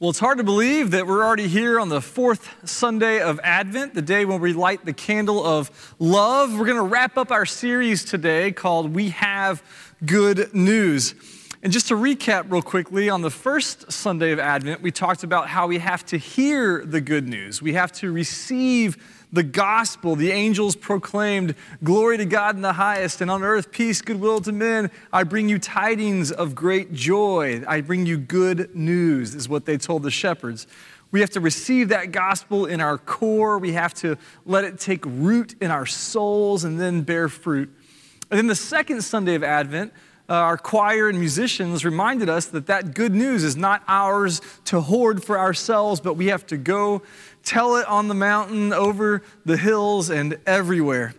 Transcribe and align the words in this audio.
Well, 0.00 0.08
it's 0.08 0.18
hard 0.18 0.38
to 0.38 0.44
believe 0.44 0.92
that 0.92 1.06
we're 1.06 1.22
already 1.22 1.46
here 1.46 1.78
on 1.78 1.90
the 1.90 2.00
fourth 2.00 2.66
Sunday 2.66 3.20
of 3.20 3.38
Advent, 3.44 3.92
the 3.92 4.00
day 4.00 4.24
when 4.24 4.40
we 4.40 4.54
light 4.54 4.86
the 4.86 4.94
candle 4.94 5.44
of 5.44 5.94
love. 5.98 6.58
We're 6.58 6.64
going 6.64 6.78
to 6.78 6.82
wrap 6.82 7.18
up 7.18 7.30
our 7.30 7.44
series 7.44 8.02
today 8.02 8.50
called 8.50 8.94
We 8.94 9.10
Have 9.10 9.62
Good 10.06 10.54
News. 10.54 11.14
And 11.62 11.70
just 11.70 11.88
to 11.88 11.96
recap 11.96 12.50
real 12.50 12.62
quickly, 12.62 13.10
on 13.10 13.20
the 13.20 13.28
first 13.28 13.92
Sunday 13.92 14.32
of 14.32 14.38
Advent, 14.38 14.80
we 14.80 14.90
talked 14.90 15.22
about 15.22 15.48
how 15.48 15.66
we 15.66 15.76
have 15.76 16.02
to 16.06 16.16
hear 16.16 16.82
the 16.82 17.02
good 17.02 17.28
news. 17.28 17.60
We 17.60 17.74
have 17.74 17.92
to 17.92 18.10
receive 18.10 18.96
the 19.32 19.42
gospel. 19.42 20.16
The 20.16 20.30
angels 20.30 20.76
proclaimed, 20.76 21.54
Glory 21.82 22.16
to 22.18 22.24
God 22.24 22.56
in 22.56 22.62
the 22.62 22.72
highest, 22.72 23.20
and 23.20 23.30
on 23.30 23.42
earth 23.42 23.70
peace, 23.70 24.02
goodwill 24.02 24.40
to 24.42 24.52
men. 24.52 24.90
I 25.12 25.24
bring 25.24 25.48
you 25.48 25.58
tidings 25.58 26.32
of 26.32 26.54
great 26.54 26.92
joy. 26.92 27.62
I 27.66 27.80
bring 27.80 28.06
you 28.06 28.18
good 28.18 28.74
news, 28.74 29.34
is 29.34 29.48
what 29.48 29.66
they 29.66 29.76
told 29.76 30.02
the 30.02 30.10
shepherds. 30.10 30.66
We 31.12 31.20
have 31.20 31.30
to 31.30 31.40
receive 31.40 31.88
that 31.88 32.12
gospel 32.12 32.66
in 32.66 32.80
our 32.80 32.96
core. 32.96 33.58
We 33.58 33.72
have 33.72 33.94
to 33.94 34.16
let 34.46 34.64
it 34.64 34.78
take 34.78 35.04
root 35.04 35.56
in 35.60 35.70
our 35.70 35.86
souls 35.86 36.62
and 36.62 36.80
then 36.80 37.02
bear 37.02 37.28
fruit. 37.28 37.68
And 38.30 38.38
then 38.38 38.46
the 38.46 38.54
second 38.54 39.02
Sunday 39.02 39.34
of 39.34 39.42
Advent, 39.42 39.92
uh, 40.28 40.34
our 40.34 40.56
choir 40.56 41.08
and 41.08 41.18
musicians 41.18 41.84
reminded 41.84 42.28
us 42.28 42.46
that 42.46 42.68
that 42.68 42.94
good 42.94 43.12
news 43.12 43.42
is 43.42 43.56
not 43.56 43.82
ours 43.88 44.40
to 44.66 44.80
hoard 44.80 45.24
for 45.24 45.36
ourselves, 45.36 46.00
but 46.00 46.14
we 46.14 46.28
have 46.28 46.46
to 46.46 46.56
go 46.56 47.02
tell 47.42 47.76
it 47.76 47.86
on 47.86 48.08
the 48.08 48.14
mountain, 48.14 48.72
over 48.72 49.22
the 49.44 49.56
hills, 49.56 50.10
and 50.10 50.38
everywhere. 50.46 51.14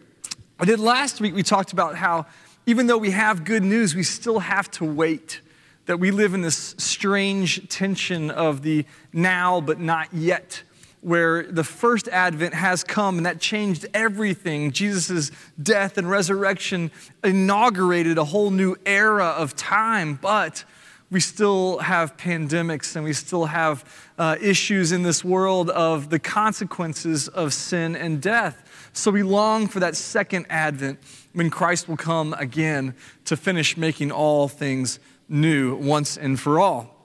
I 0.60 0.66
did 0.66 0.80
last 0.80 1.20
week, 1.20 1.34
we 1.34 1.44
talked 1.44 1.74
about 1.74 1.96
how 1.96 2.28
even 2.66 2.88
though 2.88 2.98
we 2.98 3.12
have 3.12 3.44
good 3.44 3.64
news, 3.64 3.96
we 3.96 4.04
still 4.04 4.40
have 4.40 4.70
to 4.72 4.86
wait. 4.86 5.42
That 5.88 5.98
we 5.98 6.12
live 6.12 6.34
in 6.36 6.42
this 6.42 6.76
strange 6.78 7.68
tension 7.68 8.30
of 8.30 8.62
the 8.62 8.86
now 9.12 9.60
but 9.60 9.80
not 9.80 10.14
yet, 10.14 10.62
where 11.02 11.44
the 11.44 11.64
first 11.64 12.08
advent 12.10 12.54
has 12.54 12.84
come 12.84 13.18
and 13.18 13.26
that 13.26 13.42
changed 13.42 13.88
everything. 13.94 14.72
Jesus' 14.72 15.32
death 15.62 15.98
and 15.98 16.08
resurrection 16.10 16.92
inaugurated 17.24 18.20
a 18.20 18.24
whole 18.24 18.52
new 18.52 18.76
era 18.86 19.26
of 19.26 19.56
time, 19.56 20.20
but 20.22 20.64
we 21.12 21.20
still 21.20 21.78
have 21.80 22.16
pandemics 22.16 22.96
and 22.96 23.04
we 23.04 23.12
still 23.12 23.46
have 23.46 23.84
uh, 24.18 24.38
issues 24.42 24.94
in 24.94 25.04
this 25.04 25.24
world 25.24 25.70
of 25.70 26.10
the 26.10 26.18
consequences 26.18 27.28
of 27.28 27.54
sin 27.54 27.96
and 27.98 28.22
death. 28.22 28.90
So 28.94 29.12
we 29.12 29.22
long 29.22 29.68
for 29.68 29.82
that 29.82 29.98
second 29.98 30.46
advent 30.50 31.00
when 31.34 31.50
Christ 31.50 31.90
will 31.90 31.98
come 31.98 32.34
again 32.34 32.96
to 33.26 33.36
finish 33.36 33.76
making 33.76 34.12
all 34.12 34.48
things 34.48 35.00
new 35.28 35.76
once 35.76 36.18
and 36.18 36.40
for 36.40 36.60
all. 36.60 36.96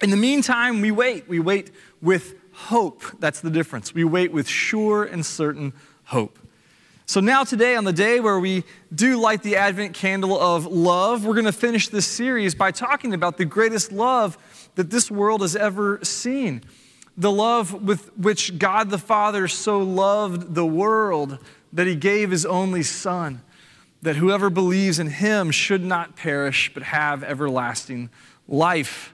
In 0.00 0.10
the 0.10 0.16
meantime, 0.16 0.80
we 0.80 0.90
wait. 0.90 1.28
We 1.28 1.38
wait 1.38 1.70
with 2.00 2.34
hope. 2.52 3.02
That's 3.20 3.40
the 3.40 3.50
difference. 3.50 3.94
We 3.94 4.04
wait 4.04 4.32
with 4.32 4.48
sure 4.48 5.04
and 5.04 5.24
certain 5.24 5.74
hope. 6.04 6.38
So, 7.12 7.20
now 7.20 7.44
today, 7.44 7.76
on 7.76 7.84
the 7.84 7.92
day 7.92 8.20
where 8.20 8.40
we 8.40 8.64
do 8.94 9.20
light 9.20 9.42
the 9.42 9.56
Advent 9.56 9.92
candle 9.92 10.40
of 10.40 10.64
love, 10.64 11.26
we're 11.26 11.34
going 11.34 11.44
to 11.44 11.52
finish 11.52 11.88
this 11.88 12.06
series 12.06 12.54
by 12.54 12.70
talking 12.70 13.12
about 13.12 13.36
the 13.36 13.44
greatest 13.44 13.92
love 13.92 14.38
that 14.76 14.88
this 14.88 15.10
world 15.10 15.42
has 15.42 15.54
ever 15.54 16.02
seen. 16.02 16.62
The 17.18 17.30
love 17.30 17.84
with 17.84 18.16
which 18.16 18.58
God 18.58 18.88
the 18.88 18.96
Father 18.96 19.46
so 19.46 19.80
loved 19.80 20.54
the 20.54 20.64
world 20.64 21.38
that 21.74 21.86
he 21.86 21.96
gave 21.96 22.30
his 22.30 22.46
only 22.46 22.82
Son, 22.82 23.42
that 24.00 24.16
whoever 24.16 24.48
believes 24.48 24.98
in 24.98 25.08
him 25.08 25.50
should 25.50 25.84
not 25.84 26.16
perish 26.16 26.72
but 26.72 26.82
have 26.82 27.22
everlasting 27.22 28.08
life. 28.48 29.12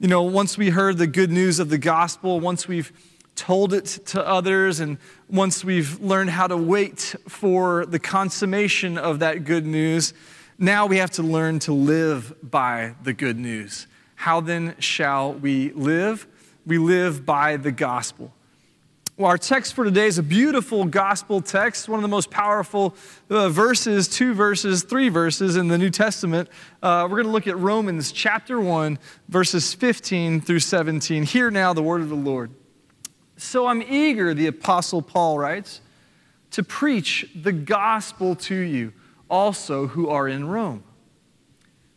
You 0.00 0.08
know, 0.08 0.24
once 0.24 0.58
we 0.58 0.70
heard 0.70 0.98
the 0.98 1.06
good 1.06 1.30
news 1.30 1.60
of 1.60 1.68
the 1.68 1.78
gospel, 1.78 2.40
once 2.40 2.66
we've 2.66 2.90
told 3.38 3.72
it 3.72 3.86
to 4.06 4.26
others, 4.26 4.80
and 4.80 4.98
once 5.30 5.64
we've 5.64 6.00
learned 6.00 6.30
how 6.30 6.48
to 6.48 6.56
wait 6.56 7.14
for 7.28 7.86
the 7.86 8.00
consummation 8.00 8.98
of 8.98 9.20
that 9.20 9.44
good 9.44 9.64
news, 9.64 10.12
now 10.58 10.86
we 10.86 10.96
have 10.98 11.12
to 11.12 11.22
learn 11.22 11.60
to 11.60 11.72
live 11.72 12.34
by 12.42 12.96
the 13.04 13.12
good 13.12 13.38
news. 13.38 13.86
How 14.16 14.40
then 14.40 14.74
shall 14.80 15.32
we 15.32 15.70
live? 15.70 16.26
We 16.66 16.78
live 16.78 17.24
by 17.24 17.56
the 17.56 17.70
gospel. 17.70 18.32
Well, 19.16 19.30
our 19.30 19.38
text 19.38 19.74
for 19.74 19.84
today 19.84 20.06
is 20.06 20.18
a 20.18 20.22
beautiful 20.22 20.84
gospel 20.84 21.40
text, 21.40 21.88
one 21.88 21.98
of 21.98 22.02
the 22.02 22.08
most 22.08 22.30
powerful 22.30 22.94
uh, 23.30 23.48
verses, 23.48 24.08
two 24.08 24.34
verses, 24.34 24.82
three 24.82 25.08
verses 25.08 25.56
in 25.56 25.68
the 25.68 25.78
New 25.78 25.90
Testament. 25.90 26.48
Uh, 26.82 27.06
we're 27.08 27.16
going 27.16 27.26
to 27.26 27.32
look 27.32 27.46
at 27.46 27.58
Romans 27.58 28.10
chapter 28.10 28.60
1, 28.60 28.98
verses 29.28 29.74
15 29.74 30.40
through 30.40 30.60
17. 30.60 31.22
Hear 31.24 31.50
now 31.50 31.72
the 31.72 31.82
word 31.82 32.00
of 32.00 32.08
the 32.08 32.16
Lord. 32.16 32.50
So 33.38 33.68
I'm 33.68 33.82
eager, 33.82 34.34
the 34.34 34.48
Apostle 34.48 35.00
Paul 35.00 35.38
writes, 35.38 35.80
to 36.50 36.62
preach 36.64 37.30
the 37.34 37.52
gospel 37.52 38.34
to 38.34 38.54
you 38.54 38.92
also 39.30 39.86
who 39.86 40.08
are 40.08 40.26
in 40.26 40.48
Rome. 40.48 40.82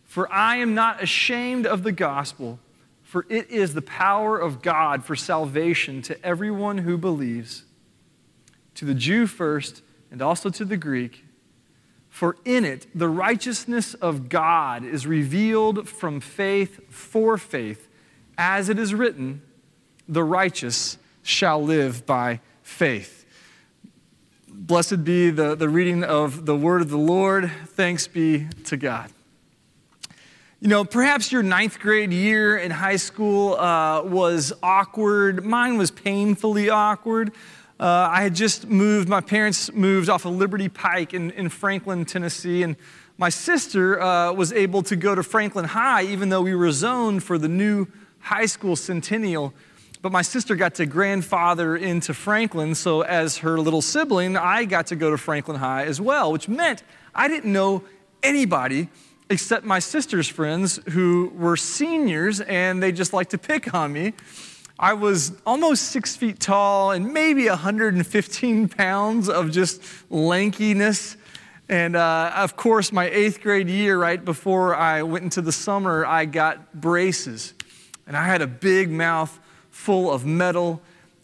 For 0.04 0.32
I 0.32 0.58
am 0.58 0.76
not 0.76 1.02
ashamed 1.02 1.66
of 1.66 1.84
the 1.84 1.92
gospel, 1.92 2.60
for 3.02 3.26
it 3.28 3.50
is 3.50 3.74
the 3.74 3.82
power 3.82 4.38
of 4.38 4.62
God 4.62 5.04
for 5.04 5.16
salvation 5.16 6.02
to 6.04 6.26
everyone 6.26 6.80
who 6.80 6.98
believes, 6.98 7.64
to 8.76 8.86
the 8.86 8.94
Jew 8.94 9.26
first, 9.26 9.82
and 10.12 10.22
also 10.22 10.50
to 10.50 10.66
the 10.66 10.78
Greek. 10.78 11.26
For 12.10 12.38
in 12.46 12.66
it 12.66 12.86
the 12.94 13.10
righteousness 13.10 13.96
of 13.96 14.30
God 14.30 14.84
is 14.84 15.08
revealed 15.08 15.90
from 15.90 16.20
faith 16.20 16.82
for 16.90 17.38
faith, 17.38 17.88
as 18.38 18.70
it 18.70 18.78
is 18.78 18.94
written, 18.94 19.42
the 20.08 20.24
righteous 20.24 20.98
shall 21.24 21.64
live 21.64 22.06
by 22.06 22.40
faith. 22.64 23.26
Blessed 24.48 25.04
be 25.04 25.30
the, 25.30 25.56
the 25.56 25.70
reading 25.70 26.04
of 26.04 26.46
the 26.46 26.56
word 26.56 26.82
of 26.82 26.90
the 26.90 26.98
Lord. 26.98 27.52
Thanks 27.68 28.08
be 28.08 28.48
to 28.66 28.78
God. 28.78 29.12
You 30.60 30.68
know, 30.68 30.86
perhaps 30.86 31.32
your 31.32 31.42
ninth 31.42 31.80
grade 31.80 32.14
year 32.14 32.56
in 32.56 32.70
high 32.70 32.98
school 32.98 33.56
uh, 33.56 34.04
was 34.04 34.54
awkward. 34.62 35.44
Mine 35.44 35.78
was 35.78 35.90
painfully 35.90 36.70
awkward. 36.70 37.32
Uh, 37.80 38.10
I 38.12 38.22
had 38.22 38.36
just 38.36 38.68
moved, 38.68 39.10
my 39.10 39.22
parents 39.22 39.74
moved 39.74 40.08
off 40.08 40.26
of 40.26 40.36
Liberty 40.36 40.70
Pike 40.70 41.16
in, 41.16 41.32
in 41.32 41.50
Franklin, 41.50 42.06
Tennessee, 42.06 42.62
and 42.62 42.76
my 43.18 43.30
sister 43.30 44.00
uh, 44.00 44.32
was 44.34 44.54
able 44.54 44.84
to 44.84 44.96
go 44.96 45.16
to 45.16 45.24
Franklin 45.24 45.66
High, 45.66 46.04
even 46.04 46.30
though 46.30 46.44
we 46.44 46.54
were 46.54 46.72
zoned 46.72 47.24
for 47.24 47.40
the 47.40 47.48
new 47.48 47.88
high 48.20 48.46
school 48.46 48.76
centennial. 48.76 49.56
But 50.02 50.12
my 50.12 50.24
sister 50.24 50.56
got 50.56 50.76
to 50.76 50.88
grandfather 50.88 51.76
into 51.76 52.16
Franklin, 52.16 52.74
so 52.74 53.02
as 53.02 53.38
her 53.38 53.60
little 53.60 53.84
sibling, 53.84 54.36
I 54.36 54.66
got 54.66 54.88
to 54.88 54.96
go 54.96 55.12
to 55.12 55.18
Franklin 55.18 55.58
High 55.58 55.86
as 55.86 56.02
well, 56.02 56.32
which 56.32 56.48
meant 56.48 56.82
I 57.14 57.28
didn't 57.28 57.52
know 57.52 57.84
anybody 58.24 58.90
except 59.30 59.64
my 59.64 59.78
sister's 59.78 60.28
friends 60.28 60.80
who 60.90 61.32
were 61.36 61.56
seniors 61.56 62.42
and 62.42 62.82
they 62.82 62.92
just 62.92 63.14
liked 63.14 63.32
to 63.32 63.38
pick 63.38 63.74
on 63.76 63.94
me. 63.94 64.14
I 64.80 64.94
was 64.94 65.34
almost 65.46 65.84
six 65.90 66.16
feet 66.16 66.40
tall 66.40 66.92
and 66.92 67.14
maybe 67.14 67.48
115 67.48 68.70
pounds 68.70 69.30
of 69.30 69.52
just 69.52 69.82
lankiness. 70.10 71.16
And 71.70 71.96
uh, 71.96 72.34
of 72.36 72.56
course, 72.56 72.92
my 72.92 73.06
eighth 73.06 73.42
grade 73.42 73.70
year, 73.70 74.00
right 74.00 74.24
before 74.24 74.76
I 74.76 75.04
went 75.04 75.24
into 75.24 75.42
the 75.42 75.52
summer, 75.52 76.04
I 76.06 76.26
got 76.26 76.74
braces. 76.74 77.54
And 78.08 78.18
I 78.18 78.26
had 78.26 78.42
a 78.42 78.48
big 78.48 78.90
mouth 78.90 79.40
full 79.72 80.12
of 80.12 80.26
metal, 80.26 80.82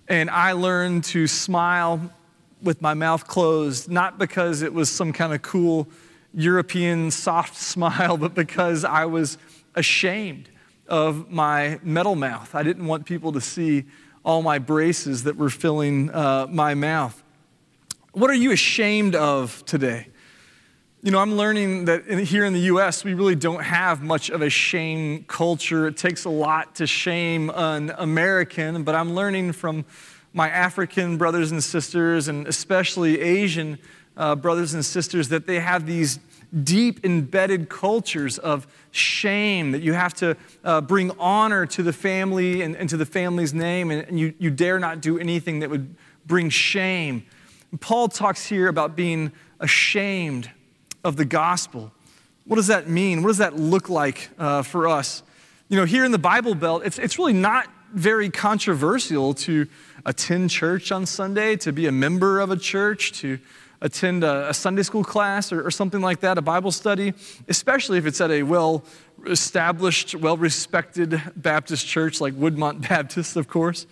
and 0.07 0.29
I 0.29 0.53
learned 0.53 1.03
to 1.05 1.27
smile 1.27 2.11
with 2.61 2.81
my 2.81 2.93
mouth 2.93 3.27
closed, 3.27 3.89
not 3.89 4.17
because 4.17 4.63
it 4.63 4.73
was 4.73 4.89
some 4.89 5.13
kind 5.13 5.33
of 5.33 5.41
cool 5.41 5.87
European 6.33 7.11
soft 7.11 7.55
smile, 7.73 8.17
but 8.17 8.33
because 8.33 8.83
I 8.83 9.05
was 9.05 9.37
ashamed 9.75 10.49
of 10.87 11.29
my 11.29 11.79
metal 11.83 12.15
mouth. 12.15 12.55
I 12.55 12.63
didn't 12.63 12.85
want 12.85 13.05
people 13.05 13.33
to 13.33 13.41
see 13.41 13.85
all 14.23 14.41
my 14.41 14.57
braces 14.57 15.23
that 15.23 15.35
were 15.35 15.49
filling 15.49 16.09
uh, 16.11 16.47
my 16.49 16.73
mouth. 16.73 17.23
What 18.13 18.29
are 18.29 18.35
you 18.35 18.51
ashamed 18.51 19.15
of 19.15 19.63
today? 19.65 20.07
You 21.03 21.11
know, 21.11 21.19
I'm 21.19 21.35
learning 21.35 21.85
that 21.85 22.07
in, 22.07 22.25
here 22.25 22.43
in 22.43 22.53
the 22.53 22.61
US, 22.61 23.03
we 23.03 23.13
really 23.13 23.35
don't 23.35 23.63
have 23.63 24.01
much 24.01 24.31
of 24.31 24.41
a 24.41 24.49
shame 24.49 25.25
culture. 25.27 25.85
It 25.87 25.95
takes 25.95 26.25
a 26.25 26.29
lot 26.29 26.73
to 26.75 26.87
shame 26.87 27.51
an 27.53 27.93
American, 27.99 28.83
but 28.83 28.95
I'm 28.95 29.13
learning 29.13 29.51
from 29.51 29.85
my 30.33 30.49
African 30.49 31.15
brothers 31.17 31.51
and 31.51 31.63
sisters, 31.63 32.27
and 32.27 32.47
especially 32.47 33.21
Asian 33.21 33.77
uh, 34.17 34.35
brothers 34.35 34.73
and 34.73 34.83
sisters, 34.83 35.29
that 35.29 35.45
they 35.45 35.59
have 35.59 35.85
these 35.85 36.17
deep 36.63 37.05
embedded 37.05 37.69
cultures 37.69 38.39
of 38.39 38.65
shame, 38.89 39.73
that 39.73 39.83
you 39.83 39.93
have 39.93 40.15
to 40.15 40.35
uh, 40.63 40.81
bring 40.81 41.11
honor 41.19 41.67
to 41.67 41.83
the 41.83 41.93
family 41.93 42.63
and, 42.63 42.75
and 42.75 42.89
to 42.89 42.97
the 42.97 43.05
family's 43.05 43.53
name, 43.53 43.91
and, 43.91 44.07
and 44.07 44.19
you, 44.19 44.33
you 44.39 44.49
dare 44.49 44.79
not 44.79 44.99
do 45.01 45.19
anything 45.19 45.59
that 45.59 45.69
would 45.69 45.93
bring 46.25 46.49
shame. 46.49 47.23
Paul 47.81 48.07
talks 48.07 48.47
here 48.47 48.67
about 48.67 48.95
being 48.95 49.31
ashamed 49.59 50.49
of 51.03 51.15
the 51.15 51.25
gospel. 51.25 51.91
What 52.45 52.55
does 52.55 52.67
that 52.67 52.87
mean? 52.87 53.23
What 53.23 53.29
does 53.29 53.37
that 53.39 53.55
look 53.55 53.89
like 53.89 54.29
uh, 54.37 54.63
for 54.63 54.87
us? 54.87 55.23
You 55.69 55.77
know, 55.77 55.85
here 55.85 56.05
in 56.05 56.11
the 56.11 56.17
Bible 56.17 56.55
Belt, 56.55 56.83
it's, 56.85 56.97
it's 56.97 57.19
really 57.19 57.33
not 57.33 57.67
very 57.93 58.29
controversial 58.29 59.33
to 59.33 59.67
attend 60.05 60.49
church 60.49 60.91
on 60.91 61.05
Sunday, 61.05 61.55
to 61.57 61.73
be 61.73 61.87
a 61.87 61.91
member 61.91 62.39
of 62.39 62.51
a 62.51 62.57
church, 62.57 63.11
to 63.19 63.39
attend 63.81 64.23
a, 64.23 64.49
a 64.49 64.53
Sunday 64.53 64.83
school 64.83 65.03
class 65.03 65.51
or, 65.51 65.65
or 65.65 65.71
something 65.71 66.01
like 66.01 66.21
that, 66.21 66.37
a 66.37 66.41
Bible 66.41 66.71
study, 66.71 67.13
especially 67.47 67.97
if 67.97 68.05
it's 68.05 68.21
at 68.21 68.31
a 68.31 68.43
well 68.43 68.83
established, 69.25 70.15
well 70.15 70.37
respected 70.37 71.21
Baptist 71.35 71.85
church 71.85 72.21
like 72.21 72.33
Woodmont 72.33 72.81
Baptist, 72.89 73.35
of 73.35 73.47
course. 73.47 73.85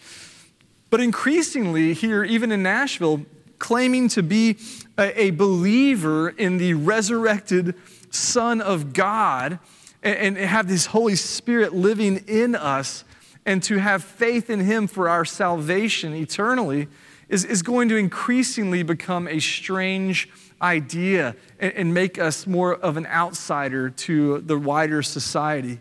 But 0.89 1.01
increasingly, 1.01 1.93
here, 1.93 2.23
even 2.23 2.51
in 2.51 2.63
Nashville, 2.63 3.25
claiming 3.59 4.07
to 4.09 4.23
be 4.23 4.57
a, 4.97 5.21
a 5.23 5.31
believer 5.31 6.29
in 6.29 6.57
the 6.57 6.73
resurrected 6.73 7.75
Son 8.11 8.61
of 8.61 8.93
God 8.93 9.59
and, 10.03 10.37
and 10.37 10.37
have 10.37 10.67
this 10.67 10.87
Holy 10.87 11.15
Spirit 11.15 11.73
living 11.73 12.23
in 12.27 12.55
us 12.55 13.03
and 13.45 13.61
to 13.63 13.77
have 13.77 14.03
faith 14.03 14.49
in 14.49 14.61
Him 14.61 14.87
for 14.87 15.07
our 15.09 15.25
salvation 15.25 16.13
eternally 16.13 16.87
is, 17.29 17.45
is 17.45 17.61
going 17.61 17.89
to 17.89 17.95
increasingly 17.95 18.83
become 18.83 19.27
a 19.27 19.39
strange 19.39 20.29
idea 20.61 21.35
and, 21.59 21.73
and 21.73 21.93
make 21.93 22.17
us 22.19 22.47
more 22.47 22.75
of 22.75 22.97
an 22.97 23.05
outsider 23.07 23.89
to 23.89 24.39
the 24.41 24.57
wider 24.57 25.01
society. 25.01 25.79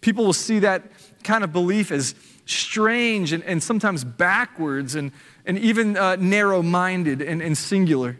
People 0.00 0.24
will 0.24 0.32
see 0.32 0.58
that 0.60 0.82
kind 1.22 1.44
of 1.44 1.52
belief 1.52 1.90
as 1.90 2.14
strange 2.46 3.32
and, 3.32 3.42
and 3.44 3.62
sometimes 3.62 4.04
backwards 4.04 4.94
and, 4.94 5.12
and 5.44 5.58
even 5.58 5.96
uh, 5.96 6.16
narrow 6.16 6.62
minded 6.62 7.20
and, 7.22 7.42
and 7.42 7.56
singular. 7.56 8.18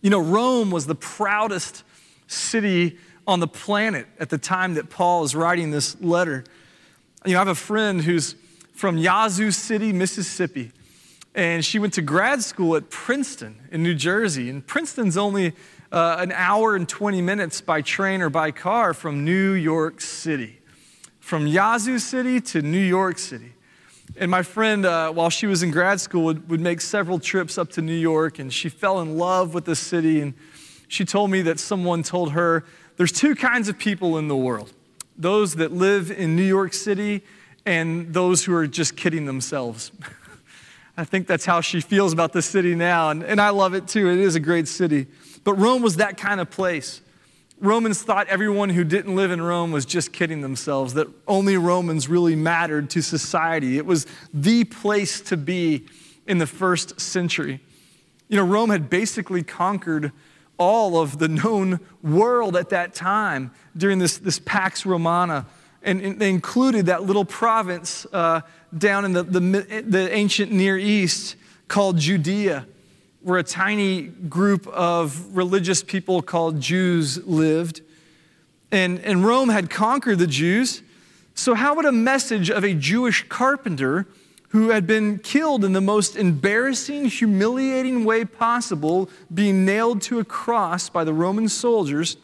You 0.00 0.10
know, 0.10 0.20
Rome 0.20 0.70
was 0.70 0.86
the 0.86 0.94
proudest 0.94 1.84
city 2.26 2.98
on 3.26 3.40
the 3.40 3.46
planet 3.46 4.06
at 4.18 4.28
the 4.28 4.38
time 4.38 4.74
that 4.74 4.90
Paul 4.90 5.24
is 5.24 5.34
writing 5.34 5.70
this 5.70 6.00
letter. 6.00 6.44
You 7.24 7.32
know, 7.32 7.38
I 7.38 7.40
have 7.40 7.48
a 7.48 7.54
friend 7.54 8.02
who's 8.02 8.34
from 8.72 8.98
Yazoo 8.98 9.50
City, 9.50 9.92
Mississippi 9.92 10.72
and 11.34 11.64
she 11.64 11.78
went 11.78 11.92
to 11.94 12.02
grad 12.02 12.42
school 12.42 12.76
at 12.76 12.90
Princeton 12.90 13.56
in 13.72 13.82
New 13.82 13.94
Jersey. 13.94 14.48
And 14.48 14.64
Princeton's 14.64 15.16
only 15.16 15.52
uh, 15.90 16.16
an 16.20 16.32
hour 16.32 16.76
and 16.76 16.88
20 16.88 17.20
minutes 17.22 17.60
by 17.60 17.82
train 17.82 18.22
or 18.22 18.30
by 18.30 18.52
car 18.52 18.94
from 18.94 19.24
New 19.24 19.52
York 19.52 20.00
City, 20.00 20.60
from 21.18 21.46
Yazoo 21.46 21.98
City 21.98 22.40
to 22.40 22.62
New 22.62 22.78
York 22.78 23.18
City. 23.18 23.52
And 24.16 24.30
my 24.30 24.42
friend, 24.42 24.86
uh, 24.86 25.10
while 25.10 25.30
she 25.30 25.46
was 25.46 25.62
in 25.62 25.70
grad 25.70 26.00
school, 26.00 26.24
would, 26.24 26.48
would 26.48 26.60
make 26.60 26.80
several 26.80 27.18
trips 27.18 27.58
up 27.58 27.70
to 27.72 27.82
New 27.82 27.96
York, 27.96 28.38
and 28.38 28.52
she 28.52 28.68
fell 28.68 29.00
in 29.00 29.18
love 29.18 29.54
with 29.54 29.64
the 29.64 29.74
city. 29.74 30.20
And 30.20 30.34
she 30.86 31.04
told 31.04 31.30
me 31.30 31.42
that 31.42 31.58
someone 31.58 32.02
told 32.02 32.32
her 32.32 32.64
there's 32.96 33.12
two 33.12 33.34
kinds 33.34 33.68
of 33.68 33.78
people 33.78 34.18
in 34.18 34.28
the 34.28 34.36
world 34.36 34.72
those 35.16 35.54
that 35.54 35.72
live 35.72 36.10
in 36.10 36.34
New 36.34 36.42
York 36.42 36.72
City 36.72 37.22
and 37.64 38.12
those 38.12 38.44
who 38.44 38.54
are 38.54 38.66
just 38.66 38.96
kidding 38.96 39.26
themselves. 39.26 39.92
I 40.96 41.04
think 41.04 41.26
that's 41.26 41.44
how 41.44 41.60
she 41.60 41.80
feels 41.80 42.12
about 42.12 42.32
the 42.32 42.42
city 42.42 42.74
now. 42.74 43.10
And, 43.10 43.22
and 43.22 43.40
I 43.40 43.50
love 43.50 43.74
it 43.74 43.88
too. 43.88 44.10
It 44.10 44.18
is 44.18 44.34
a 44.34 44.40
great 44.40 44.68
city. 44.68 45.06
But 45.42 45.54
Rome 45.54 45.82
was 45.82 45.96
that 45.96 46.16
kind 46.16 46.40
of 46.40 46.50
place. 46.50 47.00
Romans 47.64 48.02
thought 48.02 48.28
everyone 48.28 48.68
who 48.68 48.84
didn't 48.84 49.16
live 49.16 49.30
in 49.30 49.40
Rome 49.40 49.72
was 49.72 49.86
just 49.86 50.12
kidding 50.12 50.42
themselves, 50.42 50.92
that 50.94 51.08
only 51.26 51.56
Romans 51.56 52.08
really 52.08 52.36
mattered 52.36 52.90
to 52.90 53.00
society. 53.00 53.78
It 53.78 53.86
was 53.86 54.06
the 54.34 54.64
place 54.64 55.20
to 55.22 55.38
be 55.38 55.86
in 56.26 56.36
the 56.36 56.46
first 56.46 57.00
century. 57.00 57.60
You 58.28 58.36
know, 58.36 58.44
Rome 58.44 58.68
had 58.68 58.90
basically 58.90 59.42
conquered 59.42 60.12
all 60.58 60.98
of 61.00 61.18
the 61.18 61.28
known 61.28 61.80
world 62.02 62.54
at 62.54 62.68
that 62.68 62.94
time 62.94 63.50
during 63.74 63.98
this, 63.98 64.18
this 64.18 64.38
Pax 64.38 64.84
Romana. 64.84 65.46
And, 65.82 66.00
and 66.02 66.20
they 66.20 66.30
included 66.30 66.86
that 66.86 67.04
little 67.04 67.24
province 67.24 68.06
uh, 68.12 68.42
down 68.76 69.06
in 69.06 69.12
the, 69.14 69.22
the, 69.22 69.40
the 69.86 70.14
ancient 70.14 70.52
Near 70.52 70.76
East 70.76 71.36
called 71.68 71.98
Judea, 71.98 72.66
where 73.24 73.38
a 73.38 73.42
tiny 73.42 74.02
group 74.02 74.66
of 74.68 75.34
religious 75.34 75.82
people 75.82 76.20
called 76.20 76.60
Jews 76.60 77.26
lived. 77.26 77.80
And, 78.70 79.00
and 79.00 79.24
Rome 79.24 79.48
had 79.48 79.70
conquered 79.70 80.18
the 80.18 80.26
Jews. 80.26 80.82
So, 81.34 81.54
how 81.54 81.74
would 81.74 81.86
a 81.86 81.92
message 81.92 82.50
of 82.50 82.64
a 82.64 82.74
Jewish 82.74 83.26
carpenter 83.28 84.06
who 84.48 84.68
had 84.68 84.86
been 84.86 85.18
killed 85.18 85.64
in 85.64 85.72
the 85.72 85.80
most 85.80 86.16
embarrassing, 86.16 87.06
humiliating 87.06 88.04
way 88.04 88.24
possible, 88.24 89.08
being 89.32 89.64
nailed 89.64 90.02
to 90.02 90.20
a 90.20 90.24
cross 90.24 90.88
by 90.88 91.02
the 91.02 91.12
Roman 91.12 91.48
soldiers, 91.48 92.18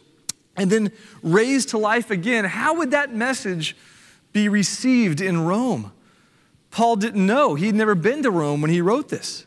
and 0.55 0.69
then 0.69 0.91
raised 1.23 1.69
to 1.69 1.77
life 1.77 2.11
again, 2.11 2.45
how 2.45 2.75
would 2.75 2.91
that 2.91 3.13
message 3.13 3.75
be 4.31 4.47
received 4.47 5.19
in 5.19 5.45
Rome? 5.45 5.91
Paul 6.69 6.95
didn't 6.95 7.25
know. 7.25 7.55
He'd 7.55 7.75
never 7.75 7.95
been 7.95 8.23
to 8.23 8.31
Rome 8.31 8.61
when 8.61 8.71
he 8.71 8.81
wrote 8.81 9.09
this. 9.09 9.45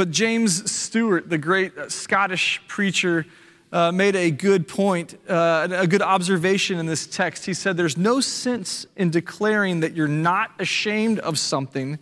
But 0.00 0.12
James 0.12 0.72
Stewart, 0.72 1.28
the 1.28 1.36
great 1.36 1.74
Scottish 1.88 2.62
preacher, 2.66 3.26
uh, 3.70 3.92
made 3.92 4.16
a 4.16 4.30
good 4.30 4.66
point, 4.66 5.14
uh, 5.28 5.68
a 5.70 5.86
good 5.86 6.00
observation 6.00 6.78
in 6.78 6.86
this 6.86 7.06
text. 7.06 7.44
He 7.44 7.52
said, 7.52 7.76
There's 7.76 7.98
no 7.98 8.22
sense 8.22 8.86
in 8.96 9.10
declaring 9.10 9.80
that 9.80 9.94
you're 9.94 10.08
not 10.08 10.52
ashamed 10.58 11.18
of 11.18 11.38
something 11.38 11.98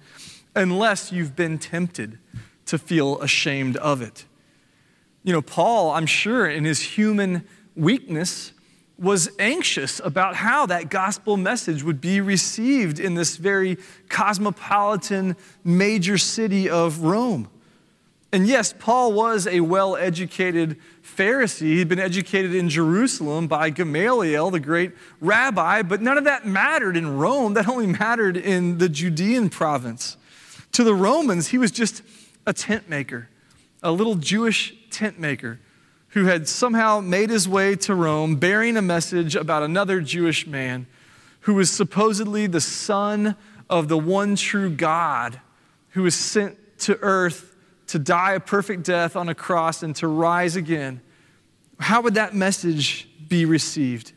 unless 0.54 1.10
you've 1.10 1.34
been 1.34 1.58
tempted 1.58 2.20
to 2.66 2.78
feel 2.78 3.20
ashamed 3.20 3.76
of 3.78 4.00
it. 4.00 4.26
You 5.24 5.32
know, 5.32 5.42
Paul, 5.42 5.90
I'm 5.90 6.06
sure, 6.06 6.48
in 6.48 6.64
his 6.64 6.78
human 6.78 7.48
weakness, 7.74 8.52
was 8.96 9.28
anxious 9.40 10.00
about 10.04 10.36
how 10.36 10.66
that 10.66 10.88
gospel 10.88 11.36
message 11.36 11.82
would 11.82 12.00
be 12.00 12.20
received 12.20 13.00
in 13.00 13.16
this 13.16 13.38
very 13.38 13.76
cosmopolitan 14.08 15.34
major 15.64 16.16
city 16.16 16.70
of 16.70 17.00
Rome. 17.00 17.48
And 18.30 18.46
yes, 18.46 18.74
Paul 18.78 19.12
was 19.12 19.46
a 19.46 19.60
well 19.60 19.96
educated 19.96 20.76
Pharisee. 21.02 21.76
He'd 21.76 21.88
been 21.88 21.98
educated 21.98 22.54
in 22.54 22.68
Jerusalem 22.68 23.48
by 23.48 23.70
Gamaliel, 23.70 24.50
the 24.50 24.60
great 24.60 24.92
rabbi, 25.20 25.82
but 25.82 26.02
none 26.02 26.18
of 26.18 26.24
that 26.24 26.46
mattered 26.46 26.96
in 26.96 27.16
Rome. 27.16 27.54
That 27.54 27.68
only 27.68 27.86
mattered 27.86 28.36
in 28.36 28.78
the 28.78 28.88
Judean 28.88 29.48
province. 29.48 30.18
To 30.72 30.84
the 30.84 30.94
Romans, 30.94 31.48
he 31.48 31.58
was 31.58 31.70
just 31.70 32.02
a 32.46 32.52
tent 32.52 32.88
maker, 32.88 33.30
a 33.82 33.90
little 33.90 34.14
Jewish 34.14 34.74
tent 34.90 35.18
maker 35.18 35.58
who 36.08 36.26
had 36.26 36.48
somehow 36.48 37.00
made 37.00 37.30
his 37.30 37.48
way 37.48 37.76
to 37.76 37.94
Rome 37.94 38.36
bearing 38.36 38.76
a 38.76 38.82
message 38.82 39.36
about 39.36 39.62
another 39.62 40.00
Jewish 40.00 40.46
man 40.46 40.86
who 41.40 41.54
was 41.54 41.70
supposedly 41.70 42.46
the 42.46 42.60
son 42.60 43.36
of 43.70 43.88
the 43.88 43.98
one 43.98 44.36
true 44.36 44.70
God 44.70 45.40
who 45.90 46.02
was 46.02 46.14
sent 46.14 46.58
to 46.80 46.98
earth 47.00 47.47
to 47.88 47.98
die 47.98 48.34
a 48.34 48.40
perfect 48.40 48.84
death 48.84 49.16
on 49.16 49.28
a 49.28 49.34
cross 49.34 49.82
and 49.82 49.94
to 49.96 50.06
rise 50.06 50.56
again. 50.56 51.00
How 51.80 52.02
would 52.02 52.14
that 52.14 52.34
message 52.34 53.08
be 53.28 53.44
received? 53.44 54.12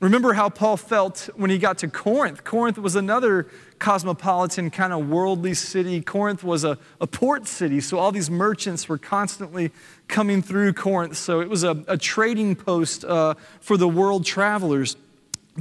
Remember 0.00 0.34
how 0.34 0.48
Paul 0.50 0.76
felt 0.76 1.30
when 1.34 1.50
he 1.50 1.58
got 1.58 1.78
to 1.78 1.88
Corinth. 1.88 2.44
Corinth 2.44 2.76
was 2.78 2.94
another 2.94 3.48
cosmopolitan, 3.78 4.70
kind 4.70 4.92
of 4.92 5.08
worldly 5.08 5.54
city. 5.54 6.00
Corinth 6.00 6.44
was 6.44 6.64
a, 6.64 6.78
a 7.00 7.06
port 7.06 7.46
city, 7.46 7.80
so 7.80 7.98
all 7.98 8.12
these 8.12 8.28
merchants 8.28 8.88
were 8.88 8.98
constantly 8.98 9.70
coming 10.08 10.42
through 10.42 10.74
Corinth. 10.74 11.16
So 11.16 11.40
it 11.40 11.48
was 11.48 11.64
a, 11.64 11.82
a 11.88 11.96
trading 11.96 12.54
post 12.54 13.04
uh, 13.04 13.34
for 13.60 13.76
the 13.76 13.88
world 13.88 14.26
travelers. 14.26 14.96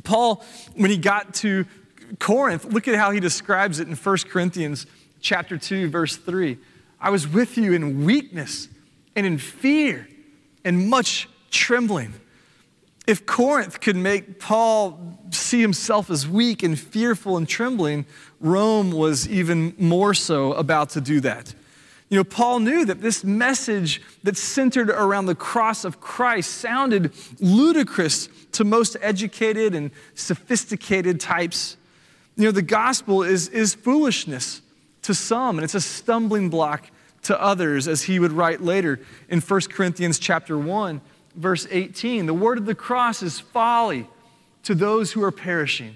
Paul, 0.03 0.43
when 0.75 0.89
he 0.89 0.97
got 0.97 1.33
to 1.35 1.65
Corinth, 2.19 2.65
look 2.65 2.87
at 2.87 2.95
how 2.95 3.11
he 3.11 3.19
describes 3.19 3.79
it 3.79 3.87
in 3.87 3.95
1 3.95 4.17
Corinthians 4.29 4.87
chapter 5.21 5.57
2, 5.57 5.89
verse 5.89 6.17
3. 6.17 6.57
I 7.03 7.09
was 7.09 7.27
with 7.27 7.57
you 7.57 7.73
in 7.73 8.05
weakness 8.05 8.69
and 9.13 9.25
in 9.25 9.37
fear 9.37 10.07
and 10.63 10.89
much 10.89 11.27
trembling. 11.51 12.13
If 13.05 13.25
Corinth 13.25 13.81
could 13.81 13.97
make 13.97 14.39
Paul 14.39 15.19
see 15.29 15.59
himself 15.59 16.09
as 16.09 16.25
weak 16.25 16.63
and 16.63 16.79
fearful 16.79 17.35
and 17.35 17.45
trembling, 17.45 18.05
Rome 18.39 18.91
was 18.91 19.27
even 19.27 19.75
more 19.77 20.13
so 20.13 20.53
about 20.53 20.91
to 20.91 21.01
do 21.01 21.19
that. 21.19 21.53
You 22.09 22.15
know, 22.19 22.23
Paul 22.23 22.61
knew 22.61 22.85
that 22.85 23.01
this 23.01 23.21
message 23.25 24.01
that 24.23 24.37
centered 24.37 24.89
around 24.89 25.25
the 25.25 25.35
cross 25.35 25.83
of 25.83 25.99
Christ 25.99 26.51
sounded 26.51 27.11
ludicrous 27.41 28.29
to 28.53 28.63
most 28.63 28.95
educated 29.01 29.75
and 29.75 29.91
sophisticated 30.15 31.19
types. 31.19 31.75
You 32.37 32.45
know, 32.45 32.51
the 32.51 32.61
gospel 32.61 33.23
is, 33.23 33.49
is 33.49 33.73
foolishness 33.73 34.61
to 35.03 35.13
some, 35.13 35.57
and 35.57 35.63
it's 35.63 35.75
a 35.75 35.81
stumbling 35.81 36.49
block 36.49 36.89
to 37.23 37.41
others, 37.41 37.87
as 37.87 38.03
he 38.03 38.19
would 38.19 38.33
write 38.33 38.61
later 38.61 38.99
in 39.29 39.39
1 39.39 39.61
Corinthians 39.69 40.19
chapter 40.19 40.57
1 40.57 41.01
verse 41.35 41.67
18 41.71 42.25
the 42.25 42.33
word 42.33 42.57
of 42.57 42.65
the 42.65 42.75
cross 42.75 43.23
is 43.23 43.39
folly 43.39 44.07
to 44.63 44.73
those 44.73 45.11
who 45.11 45.21
are 45.21 45.31
perishing, 45.31 45.95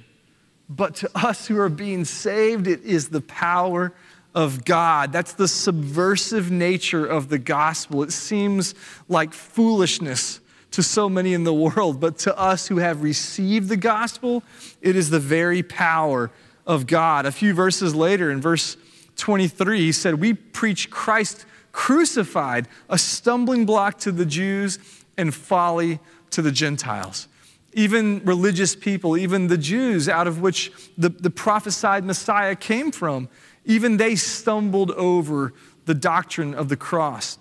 but 0.70 0.96
to 0.96 1.10
us 1.16 1.48
who 1.48 1.58
are 1.58 1.70
being 1.70 2.04
saved, 2.04 2.68
it 2.68 2.84
is 2.84 3.08
the 3.10 3.22
power 3.22 3.94
of 4.36 4.66
God. 4.66 5.14
That's 5.14 5.34
the 5.34 5.48
subversive 5.48 6.52
nature 6.52 7.06
of 7.06 7.30
the 7.30 7.38
gospel. 7.38 8.04
It 8.04 8.12
seems 8.12 8.76
like 9.08 9.34
foolishness 9.34 10.42
to 10.72 10.84
so 10.84 11.08
many 11.08 11.34
in 11.34 11.46
the 11.46 11.54
world, 11.54 12.02
but 12.02 12.18
to 12.20 12.38
us 12.38 12.68
who 12.68 12.78
have 12.78 13.02
received 13.04 13.70
the 13.70 13.78
gospel, 13.78 14.44
it 14.82 14.98
is 14.98 15.10
the 15.10 15.20
very 15.20 15.64
power 15.64 16.30
of 16.66 16.88
God. 16.88 17.26
A 17.26 17.32
few 17.32 17.54
verses 17.54 17.96
later, 17.96 18.30
in 18.30 18.42
verse 18.42 18.76
23, 19.18 19.80
he 19.80 19.92
said, 19.92 20.16
We 20.16 20.34
preach 20.34 20.90
Christ 20.90 21.46
crucified, 21.72 22.68
a 22.90 22.98
stumbling 22.98 23.66
block 23.66 24.00
to 24.00 24.12
the 24.12 24.26
Jews 24.26 24.80
and 25.18 25.34
folly 25.34 26.00
to 26.32 26.42
the 26.42 26.52
Gentiles. 26.52 27.28
Even 27.74 28.24
religious 28.26 28.76
people, 28.76 29.18
even 29.18 29.48
the 29.48 29.58
Jews 29.58 30.10
out 30.10 30.28
of 30.28 30.42
which 30.42 30.72
the, 30.98 31.10
the 31.10 31.30
prophesied 31.30 32.04
Messiah 32.04 32.56
came 32.56 32.92
from, 32.92 33.30
even 33.66 33.98
they 33.98 34.16
stumbled 34.16 34.92
over 34.92 35.54
the 35.86 35.94
doctrine 35.94 36.54
of 36.54 36.70
the 36.70 36.78
cross. 36.78 37.38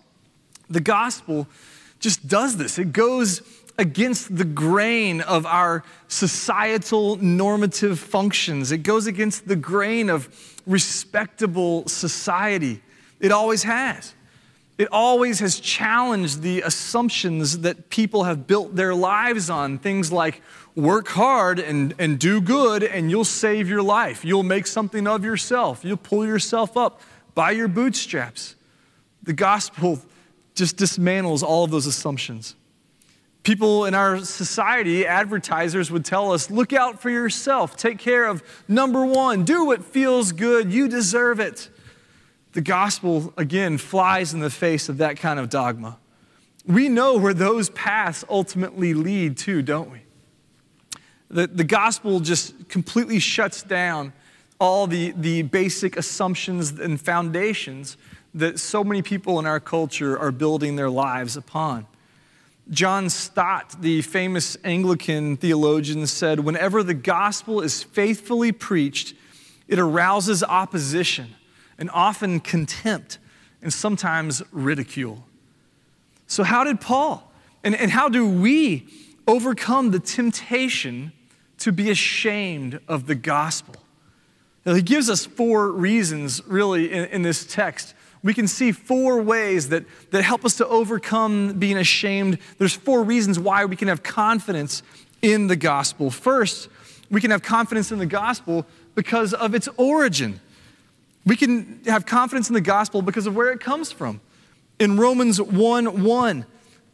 The 0.68 0.80
gospel 0.80 1.47
just 2.00 2.28
does 2.28 2.56
this. 2.56 2.78
It 2.78 2.92
goes 2.92 3.40
against 3.78 4.37
the 4.37 4.45
grain 4.45 5.21
of 5.21 5.47
our 5.47 5.85
societal 6.09 7.16
normative 7.16 7.99
functions, 7.99 8.73
it 8.73 8.78
goes 8.78 9.06
against 9.06 9.47
the 9.47 9.56
grain 9.56 10.11
of 10.11 10.28
respectable 10.66 11.87
society. 11.87 12.83
It 13.21 13.33
always 13.33 13.62
has. 13.62 14.14
It 14.78 14.88
always 14.92 15.40
has 15.40 15.59
challenged 15.59 16.42
the 16.42 16.61
assumptions 16.61 17.61
that 17.61 17.88
people 17.88 18.25
have 18.25 18.47
built 18.47 18.76
their 18.76 18.95
lives 18.95 19.49
on. 19.49 19.78
Things 19.78 20.12
like 20.12 20.42
work 20.75 21.09
hard 21.09 21.59
and, 21.59 21.95
and 21.99 22.18
do 22.18 22.42
good, 22.42 22.83
and 22.83 23.11
you'll 23.11 23.25
save 23.25 23.68
your 23.71 23.83
life. 23.83 24.25
You'll 24.25 24.42
make 24.42 24.66
something 24.66 25.06
of 25.06 25.25
yourself. 25.25 25.83
You'll 25.83 25.97
pull 25.97 26.26
yourself 26.26 26.76
up 26.76 27.00
by 27.35 27.52
your 27.52 27.68
bootstraps. 27.68 28.54
The 29.23 29.33
gospel 29.33 30.00
just 30.54 30.76
dismantles 30.76 31.42
all 31.42 31.64
of 31.64 31.71
those 31.71 31.87
assumptions. 31.87 32.54
People 33.46 33.84
in 33.84 33.94
our 33.94 34.18
society, 34.24 35.06
advertisers 35.06 35.88
would 35.88 36.04
tell 36.04 36.32
us 36.32 36.50
look 36.50 36.72
out 36.72 37.00
for 37.00 37.10
yourself, 37.10 37.76
take 37.76 37.96
care 37.96 38.24
of 38.24 38.42
number 38.66 39.06
one, 39.06 39.44
do 39.44 39.66
what 39.66 39.84
feels 39.84 40.32
good, 40.32 40.72
you 40.72 40.88
deserve 40.88 41.38
it. 41.38 41.68
The 42.54 42.60
gospel, 42.60 43.32
again, 43.36 43.78
flies 43.78 44.34
in 44.34 44.40
the 44.40 44.50
face 44.50 44.88
of 44.88 44.96
that 44.98 45.18
kind 45.18 45.38
of 45.38 45.48
dogma. 45.48 45.96
We 46.66 46.88
know 46.88 47.18
where 47.18 47.32
those 47.32 47.70
paths 47.70 48.24
ultimately 48.28 48.94
lead 48.94 49.36
to, 49.36 49.62
don't 49.62 49.92
we? 49.92 50.00
The, 51.30 51.46
the 51.46 51.62
gospel 51.62 52.18
just 52.18 52.68
completely 52.68 53.20
shuts 53.20 53.62
down 53.62 54.12
all 54.58 54.88
the, 54.88 55.12
the 55.12 55.42
basic 55.42 55.96
assumptions 55.96 56.72
and 56.72 57.00
foundations 57.00 57.96
that 58.34 58.58
so 58.58 58.82
many 58.82 59.02
people 59.02 59.38
in 59.38 59.46
our 59.46 59.60
culture 59.60 60.18
are 60.18 60.32
building 60.32 60.74
their 60.74 60.90
lives 60.90 61.36
upon. 61.36 61.86
John 62.70 63.08
Stott, 63.11 63.80
the 63.80 64.02
famous 64.02 64.56
Anglican 64.64 65.37
theologian, 65.37 66.06
said 66.06 66.40
Whenever 66.40 66.82
the 66.82 66.94
gospel 66.94 67.61
is 67.61 67.82
faithfully 67.82 68.50
preached, 68.50 69.14
it 69.68 69.78
arouses 69.78 70.42
opposition 70.42 71.37
and 71.78 71.88
often 71.90 72.40
contempt 72.40 73.18
and 73.62 73.73
sometimes 73.73 74.42
ridicule. 74.50 75.25
So, 76.26 76.42
how 76.42 76.64
did 76.64 76.80
Paul 76.80 77.32
and, 77.62 77.75
and 77.76 77.90
how 77.90 78.08
do 78.08 78.28
we 78.28 78.88
overcome 79.28 79.92
the 79.92 80.00
temptation 80.00 81.12
to 81.58 81.70
be 81.70 81.90
ashamed 81.90 82.80
of 82.88 83.06
the 83.06 83.14
gospel? 83.14 83.76
Now, 84.64 84.75
he 84.75 84.82
gives 84.82 85.08
us 85.08 85.25
four 85.25 85.70
reasons, 85.70 86.42
really, 86.46 86.92
in, 86.92 87.04
in 87.06 87.23
this 87.23 87.46
text 87.46 87.94
we 88.26 88.35
can 88.35 88.49
see 88.49 88.73
four 88.73 89.23
ways 89.23 89.68
that, 89.68 89.85
that 90.11 90.23
help 90.23 90.45
us 90.45 90.56
to 90.56 90.66
overcome 90.66 91.54
being 91.59 91.76
ashamed. 91.76 92.38
There's 92.59 92.75
four 92.75 93.04
reasons 93.04 93.38
why 93.38 93.64
we 93.64 93.76
can 93.76 93.88
have 93.88 94.02
confidence 94.02 94.83
in 95.23 95.47
the 95.47 95.56
gospel. 95.56 96.11
First, 96.11 96.68
we 97.09 97.21
can 97.21 97.30
have 97.30 97.42
confidence 97.42 97.92
in 97.92 97.99
the 97.99 98.06
gospel 98.06 98.66
because 98.97 99.33
of 99.33 99.54
its 99.54 99.68
origin. 99.76 100.40
We 101.25 101.37
can 101.37 101.80
have 101.87 102.04
confidence 102.04 102.49
in 102.49 102.54
the 102.54 102.61
gospel 102.61 103.00
because 103.00 103.26
of 103.26 103.37
where 103.37 103.52
it 103.52 103.61
comes 103.61 103.92
from. 103.92 104.21
In 104.78 104.97
Romans 104.99 105.40
1 105.40 106.02
1, 106.02 106.47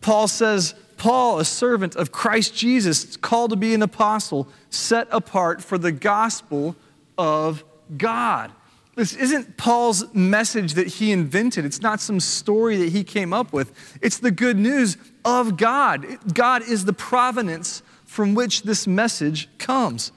Paul 0.03 0.29
says, 0.29 0.75
Paul, 0.99 1.39
a 1.39 1.45
servant 1.45 1.97
of 1.97 2.13
Christ 2.13 2.55
Jesus, 2.55 3.17
called 3.17 3.51
to 3.51 3.57
be 3.57 3.75
an 3.75 3.83
apostle, 3.83 4.49
set 4.71 5.09
apart 5.11 5.63
for 5.63 5.79
the 5.79 5.93
gospel 5.93 6.77
of 7.17 7.65
God. 7.97 8.53
This 8.95 9.15
isn't 9.15 9.57
Paul's 9.57 10.13
message 10.15 10.75
that 10.75 10.87
he 10.87 11.13
invented. 11.13 11.65
It's 11.65 11.81
not 11.81 12.01
some 12.01 12.21
story 12.21 12.77
that 12.77 12.91
he 12.91 13.05
came 13.05 13.33
up 13.33 13.53
with. 13.53 13.73
It's 14.03 14.19
the 14.19 14.31
good 14.31 14.59
news 14.59 14.99
of 15.25 15.57
God. 15.57 16.07
God 16.35 16.63
is 16.63 16.85
the 16.85 16.93
provenance 16.93 17.83
from 18.05 18.35
which 18.35 18.65
this 18.65 18.87
message 18.87 19.49
comes. 19.57 20.13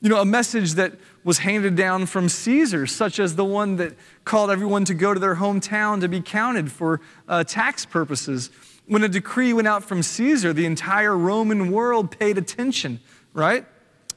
You 0.00 0.08
know, 0.08 0.20
a 0.20 0.24
message 0.24 0.72
that 0.74 0.94
was 1.22 1.38
handed 1.38 1.76
down 1.76 2.06
from 2.06 2.30
Caesar, 2.30 2.86
such 2.86 3.18
as 3.18 3.36
the 3.36 3.44
one 3.44 3.76
that 3.76 3.94
called 4.24 4.50
everyone 4.50 4.86
to 4.86 4.94
go 4.94 5.12
to 5.12 5.20
their 5.20 5.36
hometown 5.36 6.00
to 6.00 6.08
be 6.08 6.22
counted 6.22 6.72
for 6.72 7.02
uh, 7.28 7.44
tax 7.44 7.84
purposes. 7.84 8.50
When 8.86 9.04
a 9.04 9.08
decree 9.08 9.52
went 9.52 9.68
out 9.68 9.84
from 9.84 10.02
Caesar, 10.02 10.54
the 10.54 10.66
entire 10.66 11.16
Roman 11.16 11.70
world 11.70 12.18
paid 12.18 12.38
attention, 12.38 13.00
right? 13.34 13.66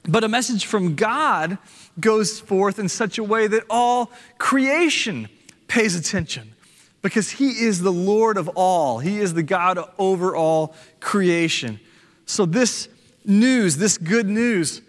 But 0.07 0.23
a 0.23 0.27
message 0.29 0.65
from 0.65 0.95
God 0.95 1.57
goes 1.99 2.39
forth 2.39 2.79
in 2.79 2.87
such 2.87 3.17
a 3.17 3.23
way 3.23 3.47
that 3.47 3.63
all 3.69 4.11
creation 4.37 5.27
pays 5.67 5.95
attention 5.95 6.53
because 7.01 7.31
He 7.31 7.49
is 7.49 7.81
the 7.81 7.91
Lord 7.91 8.37
of 8.37 8.47
all, 8.49 8.99
He 8.99 9.19
is 9.19 9.33
the 9.33 9.43
God 9.43 9.79
over 9.97 10.35
all 10.35 10.75
creation. 10.99 11.79
So, 12.25 12.45
this 12.45 12.87
news, 13.25 13.77
this 13.77 13.97
good 13.97 14.27
news, 14.27 14.81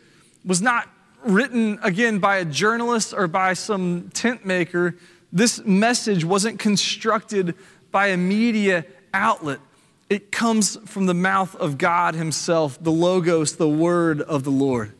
was 0.44 0.62
not 0.62 0.88
written 1.24 1.78
again 1.82 2.20
by 2.20 2.36
a 2.36 2.44
journalist 2.44 3.12
or 3.12 3.26
by 3.26 3.54
some 3.54 4.10
tent 4.14 4.46
maker. 4.46 4.96
This 5.32 5.64
message 5.64 6.24
wasn't 6.24 6.58
constructed 6.58 7.54
by 7.90 8.08
a 8.08 8.16
media 8.16 8.86
outlet. 9.12 9.58
It 10.08 10.32
comes 10.32 10.76
from 10.86 11.06
the 11.06 11.14
mouth 11.14 11.54
of 11.56 11.76
God 11.76 12.14
Himself, 12.14 12.82
the 12.82 12.92
Logos, 12.92 13.56
the 13.56 13.68
Word 13.68 14.22
of 14.22 14.44
the 14.44 14.50
Lord. 14.50 14.94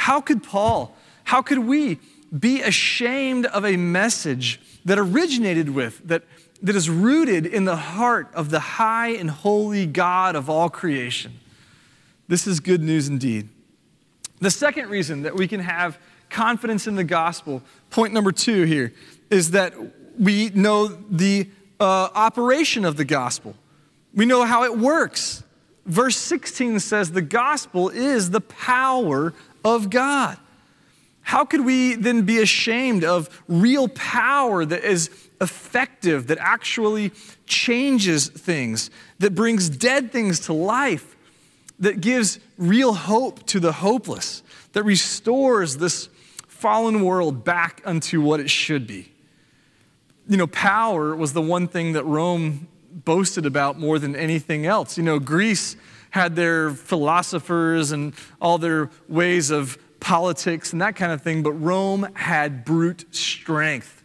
How 0.00 0.22
could 0.22 0.42
Paul, 0.42 0.96
how 1.24 1.42
could 1.42 1.58
we 1.58 1.98
be 2.36 2.62
ashamed 2.62 3.44
of 3.44 3.66
a 3.66 3.76
message 3.76 4.58
that 4.86 4.98
originated 4.98 5.68
with, 5.68 6.00
that, 6.08 6.22
that 6.62 6.74
is 6.74 6.88
rooted 6.88 7.44
in 7.44 7.66
the 7.66 7.76
heart 7.76 8.30
of 8.32 8.48
the 8.48 8.60
high 8.60 9.08
and 9.08 9.28
holy 9.28 9.84
God 9.84 10.36
of 10.36 10.48
all 10.48 10.70
creation? 10.70 11.38
This 12.28 12.46
is 12.46 12.60
good 12.60 12.82
news 12.82 13.08
indeed. 13.08 13.50
The 14.40 14.50
second 14.50 14.88
reason 14.88 15.20
that 15.24 15.36
we 15.36 15.46
can 15.46 15.60
have 15.60 15.98
confidence 16.30 16.86
in 16.86 16.94
the 16.94 17.04
gospel, 17.04 17.60
point 17.90 18.14
number 18.14 18.32
two 18.32 18.62
here, 18.62 18.94
is 19.28 19.50
that 19.50 19.74
we 20.18 20.48
know 20.48 20.88
the 20.88 21.46
uh, 21.78 22.08
operation 22.14 22.86
of 22.86 22.96
the 22.96 23.04
gospel. 23.04 23.54
We 24.14 24.24
know 24.24 24.46
how 24.46 24.64
it 24.64 24.78
works. 24.78 25.42
Verse 25.86 26.16
16 26.16 26.80
says 26.80 27.12
the 27.12 27.22
gospel 27.22 27.88
is 27.88 28.30
the 28.30 28.40
power 28.40 29.32
of 29.64 29.90
God. 29.90 30.38
How 31.22 31.44
could 31.44 31.64
we 31.64 31.94
then 31.94 32.22
be 32.22 32.40
ashamed 32.40 33.04
of 33.04 33.42
real 33.46 33.88
power 33.88 34.64
that 34.64 34.84
is 34.84 35.10
effective, 35.40 36.26
that 36.26 36.38
actually 36.38 37.12
changes 37.46 38.28
things, 38.28 38.90
that 39.18 39.34
brings 39.34 39.68
dead 39.68 40.12
things 40.12 40.40
to 40.40 40.52
life, 40.52 41.16
that 41.78 42.00
gives 42.00 42.40
real 42.58 42.92
hope 42.92 43.46
to 43.46 43.60
the 43.60 43.72
hopeless, 43.72 44.42
that 44.72 44.82
restores 44.82 45.76
this 45.78 46.08
fallen 46.46 47.02
world 47.04 47.44
back 47.44 47.80
unto 47.84 48.20
what 48.20 48.40
it 48.40 48.50
should 48.50 48.86
be? 48.86 49.12
You 50.28 50.36
know, 50.36 50.46
power 50.46 51.14
was 51.16 51.32
the 51.32 51.42
one 51.42 51.68
thing 51.68 51.92
that 51.92 52.04
Rome 52.04 52.68
boasted 52.90 53.46
about 53.46 53.78
more 53.78 53.98
than 53.98 54.16
anything 54.16 54.66
else. 54.66 54.96
You 54.96 55.04
know, 55.04 55.18
Greece 55.18 55.76
had 56.10 56.36
their 56.36 56.70
philosophers 56.70 57.92
and 57.92 58.14
all 58.40 58.58
their 58.58 58.90
ways 59.08 59.50
of 59.50 59.78
politics 60.00 60.72
and 60.72 60.82
that 60.82 60.96
kind 60.96 61.12
of 61.12 61.22
thing, 61.22 61.42
but 61.42 61.52
Rome 61.52 62.08
had 62.14 62.64
brute 62.64 63.14
strength. 63.14 64.02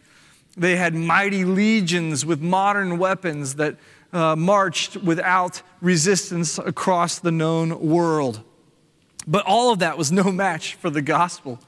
They 0.56 0.76
had 0.76 0.94
mighty 0.94 1.44
legions 1.44 2.24
with 2.24 2.40
modern 2.40 2.98
weapons 2.98 3.56
that 3.56 3.76
uh, 4.12 4.36
marched 4.36 4.96
without 4.96 5.62
resistance 5.80 6.58
across 6.58 7.18
the 7.18 7.32
known 7.32 7.80
world. 7.80 8.42
But 9.26 9.44
all 9.44 9.72
of 9.72 9.80
that 9.80 9.98
was 9.98 10.12
no 10.12 10.30
match 10.32 10.74
for 10.74 10.88
the 10.88 11.02
gospel. 11.02 11.58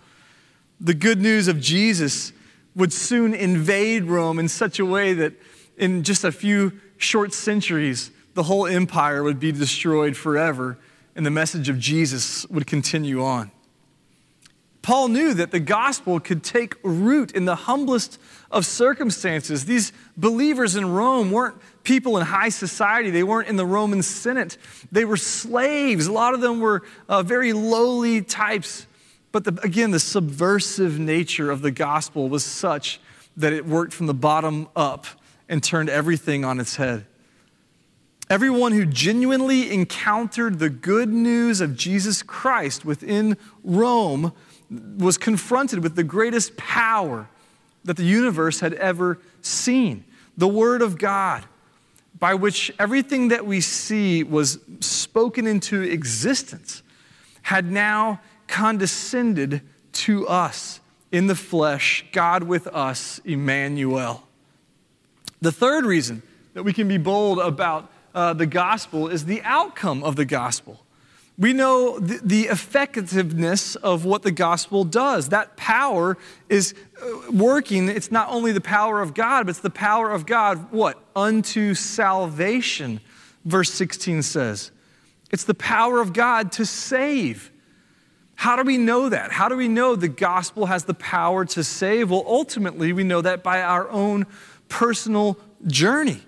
The 0.81 0.95
good 0.95 1.21
news 1.21 1.49
of 1.49 1.61
Jesus 1.61 2.33
would 2.77 2.93
soon 2.93 3.35
invade 3.35 4.05
Rome 4.05 4.39
in 4.39 4.49
such 4.49 4.79
a 4.79 4.87
way 4.87 5.13
that 5.15 5.35
in 5.77 6.05
just 6.05 6.23
a 6.25 6.31
few 6.31 6.81
short 6.99 7.33
centuries, 7.33 8.11
the 8.35 8.43
whole 8.45 8.67
empire 8.67 9.23
would 9.23 9.41
be 9.41 9.51
destroyed 9.53 10.17
forever 10.17 10.79
and 11.17 11.27
the 11.27 11.31
message 11.31 11.69
of 11.69 11.79
Jesus 11.79 12.47
would 12.49 12.67
continue 12.67 13.25
on. 13.25 13.51
Paul 14.83 15.09
knew 15.09 15.35
that 15.35 15.51
the 15.51 15.61
gospel 15.61 16.21
could 16.21 16.45
take 16.45 16.77
root 16.85 17.33
in 17.33 17.45
the 17.45 17.57
humblest 17.57 18.21
of 18.51 18.65
circumstances. 18.65 19.65
These 19.65 19.93
believers 20.17 20.77
in 20.77 20.91
Rome 20.93 21.33
weren't 21.33 21.57
people 21.83 22.19
in 22.19 22.25
high 22.25 22.49
society, 22.51 23.11
they 23.11 23.25
weren't 23.25 23.49
in 23.49 23.57
the 23.57 23.67
Roman 23.67 24.03
Senate. 24.03 24.57
They 24.93 25.05
were 25.05 25.17
slaves. 25.17 26.07
A 26.07 26.13
lot 26.13 26.35
of 26.35 26.41
them 26.41 26.61
were 26.61 26.85
uh, 27.09 27.23
very 27.23 27.53
lowly 27.53 28.23
types. 28.23 28.87
But 29.33 29.45
the, 29.45 29.59
again, 29.65 29.91
the 29.91 30.01
subversive 30.01 30.99
nature 30.99 31.51
of 31.51 31.63
the 31.63 31.71
gospel 31.71 32.29
was 32.29 32.45
such 32.45 33.01
that 33.37 33.53
it 33.53 33.67
worked 33.67 33.93
from 33.93 34.07
the 34.07 34.15
bottom 34.15 34.69
up 34.77 35.07
and 35.49 35.63
turned 35.63 35.89
everything 35.89 36.45
on 36.45 36.61
its 36.61 36.77
head. 36.77 37.07
Everyone 38.31 38.73
who 38.73 38.85
genuinely 38.85 39.73
encountered 39.73 40.59
the 40.59 40.69
good 40.69 41.09
news 41.09 41.63
of 41.63 41.77
Jesus 41.77 42.23
Christ 42.23 42.85
within 42.85 43.39
Rome 43.65 44.33
was 44.99 45.17
confronted 45.17 45.83
with 45.83 45.97
the 45.97 46.05
greatest 46.05 46.57
power 46.59 47.29
that 47.85 47.97
the 47.97 48.05
universe 48.05 48.61
had 48.61 48.75
ever 48.75 49.19
seen 49.41 50.05
the 50.37 50.49
Word 50.49 50.83
of 50.83 50.99
God, 50.99 51.45
by 52.19 52.35
which 52.35 52.71
everything 52.79 53.29
that 53.29 53.47
we 53.47 53.61
see 53.61 54.23
was 54.23 54.59
spoken 54.81 55.47
into 55.47 55.83
existence, 55.83 56.83
had 57.43 57.73
now 57.73 58.21
condescended 58.47 59.63
to 59.93 60.29
us 60.29 60.81
in 61.11 61.27
the 61.27 61.35
flesh, 61.35 62.05
God 62.13 62.43
with 62.43 62.67
us, 62.69 63.21
Emmanuel. 63.25 64.28
The 65.41 65.53
third 65.53 65.85
reason 65.85 66.23
that 66.55 66.65
we 66.65 66.73
can 66.73 66.89
be 66.89 66.99
bold 66.99 67.39
about 67.39 67.91
uh, 68.15 68.33
the 68.33 68.47
gospel 68.47 69.09
is 69.09 69.27
the 69.27 69.43
outcome 69.43 70.03
of 70.03 70.17
the 70.17 70.25
gospel. 70.25 70.85
We 71.39 71.53
know 71.53 72.01
the, 72.01 72.49
effectiveness 72.49 73.77
of 73.77 74.05
what 74.05 74.23
the 74.23 74.33
gospel 74.33 74.83
does. 74.83 75.29
That 75.29 75.57
power 75.57 76.19
is 76.49 76.75
uh, 77.01 77.31
working. 77.31 77.89
It's 77.89 78.11
not 78.11 78.29
only 78.29 78.51
the 78.51 78.61
power 78.61 79.01
of 79.01 79.15
God, 79.15 79.47
but 79.47 79.51
it's 79.51 79.61
the 79.61 79.71
power 79.71 80.11
of 80.11 80.27
God, 80.27 80.73
what? 80.73 81.01
Unto 81.15 81.75
salvation, 81.75 83.01
verse 83.45 83.73
16 83.73 84.23
says. 84.23 84.73
It's 85.31 85.45
the 85.45 85.55
power 85.55 86.01
of 86.01 86.13
God 86.13 86.51
to 86.53 86.67
save. 86.67 87.53
How 88.35 88.57
do 88.57 88.65
we 88.65 88.77
know 88.79 89.09
that? 89.09 89.31
How 89.31 89.49
do 89.49 89.57
we 89.57 89.69
know 89.69 89.95
the 89.95 90.09
gospel 90.09 90.67
has 90.67 90.85
the 90.85 90.95
power 90.95 91.45
to 91.45 91.63
save? 91.63 92.11
Well, 92.11 92.25
ultimately, 92.27 92.93
we 92.93 93.05
know 93.05 93.21
that 93.21 93.45
by 93.45 93.63
our 93.63 93.89
own 93.91 94.27
personal 94.69 95.39
journey. 95.67 96.21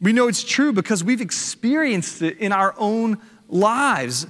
We 0.00 0.12
know 0.12 0.28
it's 0.28 0.42
true 0.42 0.72
because 0.72 1.04
we've 1.04 1.20
experienced 1.20 2.22
it 2.22 2.38
in 2.38 2.52
our 2.52 2.74
own 2.76 3.18
lives. 3.48 4.26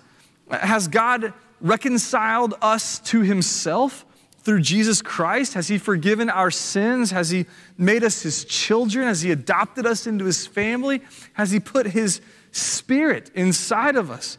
Has 0.51 0.87
God 0.87 1.33
reconciled 1.61 2.55
us 2.61 2.99
to 3.01 3.23
himself 3.23 4.05
through 4.41 4.61
Jesus 4.61 5.01
Christ? 5.01 5.55
Has 5.55 5.69
he 5.69 5.79
forgiven 5.79 6.29
our 6.29 6.51
sins? 6.51 7.11
Has 7.13 7.31
he 7.31 7.47
made 7.79 8.05
us 8.05 8.23
his 8.23 8.45
children? 8.45 9.07
Has 9.07 9.23
he 9.23 9.31
adopted 9.31 9.87
us 9.87 10.07
into 10.07 10.25
his 10.25 10.47
family? 10.47 11.01
Has 11.35 11.53
he 11.53 11.61
put 11.61 11.87
his 11.87 12.21
spirit 12.51 13.31
inside 13.35 13.97
of 13.97 14.11
us? 14.11 14.37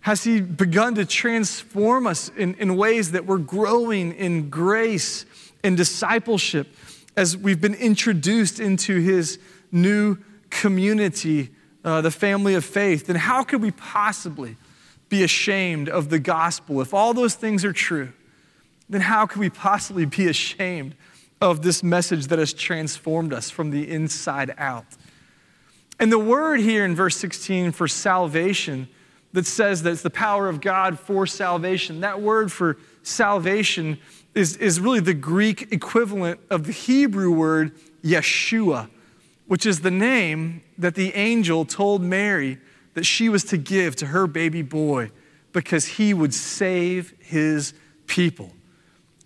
Has 0.00 0.24
he 0.24 0.42
begun 0.42 0.96
to 0.96 1.06
transform 1.06 2.06
us 2.06 2.28
in, 2.36 2.54
in 2.56 2.76
ways 2.76 3.12
that 3.12 3.24
we're 3.24 3.38
growing 3.38 4.12
in 4.12 4.50
grace 4.50 5.24
and 5.62 5.78
discipleship 5.78 6.68
as 7.16 7.36
we've 7.36 7.60
been 7.60 7.74
introduced 7.74 8.60
into 8.60 9.00
his 9.00 9.38
new 9.70 10.18
community, 10.50 11.50
uh, 11.84 12.00
the 12.00 12.10
family 12.10 12.54
of 12.54 12.64
faith, 12.64 13.06
then 13.06 13.16
how 13.16 13.42
could 13.42 13.62
we 13.62 13.70
possibly 13.70 14.56
be 15.08 15.22
ashamed 15.22 15.88
of 15.88 16.10
the 16.10 16.18
gospel? 16.18 16.80
If 16.80 16.92
all 16.92 17.14
those 17.14 17.34
things 17.34 17.64
are 17.64 17.72
true, 17.72 18.12
then 18.88 19.02
how 19.02 19.26
could 19.26 19.38
we 19.38 19.50
possibly 19.50 20.04
be 20.04 20.26
ashamed 20.28 20.94
of 21.40 21.62
this 21.62 21.82
message 21.82 22.28
that 22.28 22.38
has 22.38 22.52
transformed 22.52 23.32
us 23.32 23.50
from 23.50 23.70
the 23.70 23.90
inside 23.90 24.54
out? 24.58 24.86
And 26.00 26.10
the 26.10 26.18
word 26.18 26.60
here 26.60 26.84
in 26.84 26.94
verse 26.94 27.16
16 27.16 27.72
for 27.72 27.86
salvation 27.86 28.88
that 29.32 29.46
says 29.46 29.82
that 29.82 29.90
it's 29.90 30.02
the 30.02 30.10
power 30.10 30.48
of 30.48 30.60
God 30.60 30.98
for 30.98 31.26
salvation, 31.26 32.00
that 32.00 32.20
word 32.20 32.50
for 32.50 32.74
salvation 32.74 32.93
is, 34.34 34.56
is 34.56 34.80
really 34.80 35.00
the 35.00 35.14
Greek 35.14 35.72
equivalent 35.72 36.40
of 36.50 36.64
the 36.64 36.72
Hebrew 36.72 37.30
word 37.30 37.72
Yeshua 38.02 38.88
which 39.46 39.66
is 39.66 39.80
the 39.80 39.90
name 39.90 40.62
that 40.78 40.94
the 40.94 41.14
angel 41.14 41.64
told 41.64 42.02
Mary 42.02 42.58
that 42.94 43.04
she 43.04 43.28
was 43.28 43.44
to 43.44 43.56
give 43.56 43.96
to 43.96 44.06
her 44.06 44.26
baby 44.26 44.62
boy 44.62 45.10
because 45.52 45.84
he 45.84 46.14
would 46.14 46.32
save 46.32 47.14
his 47.20 47.74
people. 48.06 48.52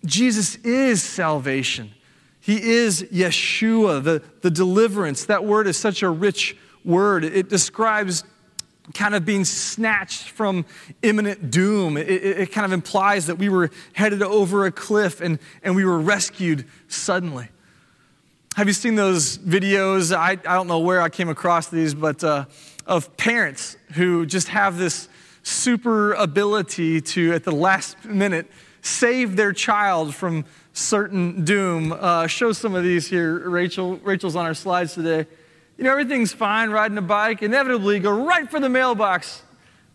Jesus 0.05 0.55
is 0.57 1.01
salvation. 1.01 1.91
He 2.39 2.61
is 2.61 3.03
Yeshua, 3.03 4.03
the, 4.03 4.23
the 4.41 4.51
deliverance. 4.51 5.25
That 5.25 5.43
word 5.45 5.67
is 5.67 5.77
such 5.77 6.03
a 6.03 6.09
rich 6.09 6.57
word. 6.83 7.23
It 7.23 7.49
describes 7.49 8.23
kind 8.93 9.15
of 9.15 9.25
being 9.25 9.45
snatched 9.45 10.29
from 10.29 10.65
imminent 11.01 11.51
doom. 11.51 11.97
It, 11.97 12.09
it, 12.09 12.39
it 12.39 12.51
kind 12.51 12.65
of 12.65 12.71
implies 12.71 13.27
that 13.27 13.37
we 13.37 13.49
were 13.49 13.69
headed 13.93 14.21
over 14.21 14.65
a 14.65 14.71
cliff 14.71 15.21
and, 15.21 15.39
and 15.63 15.75
we 15.75 15.85
were 15.85 15.99
rescued 15.99 16.65
suddenly. 16.87 17.49
Have 18.55 18.67
you 18.67 18.73
seen 18.73 18.95
those 18.95 19.37
videos? 19.37 20.15
I, 20.15 20.31
I 20.31 20.35
don't 20.35 20.67
know 20.67 20.79
where 20.79 21.01
I 21.01 21.09
came 21.09 21.29
across 21.29 21.67
these, 21.67 21.93
but 21.93 22.23
uh, 22.23 22.45
of 22.85 23.15
parents 23.15 23.77
who 23.93 24.25
just 24.25 24.49
have 24.49 24.77
this 24.77 25.07
super 25.43 26.13
ability 26.13 27.01
to, 27.01 27.33
at 27.33 27.43
the 27.43 27.51
last 27.51 28.03
minute, 28.03 28.51
save 28.81 29.35
their 29.35 29.53
child 29.53 30.15
from 30.15 30.45
certain 30.73 31.45
doom. 31.45 31.91
Uh, 31.91 32.27
show 32.27 32.51
some 32.51 32.75
of 32.75 32.83
these 32.83 33.07
here, 33.07 33.47
Rachel. 33.49 33.97
Rachel's 33.97 34.35
on 34.35 34.45
our 34.45 34.53
slides 34.53 34.93
today. 34.95 35.27
You 35.79 35.85
know, 35.85 35.91
everything's 35.91 36.33
fine 36.33 36.71
riding 36.71 36.97
a 36.97 37.01
bike, 37.01 37.41
inevitably 37.41 38.01
go 38.01 38.25
right 38.25 38.51
for 38.51 38.59
the 38.59 38.67
mailbox. 38.67 39.41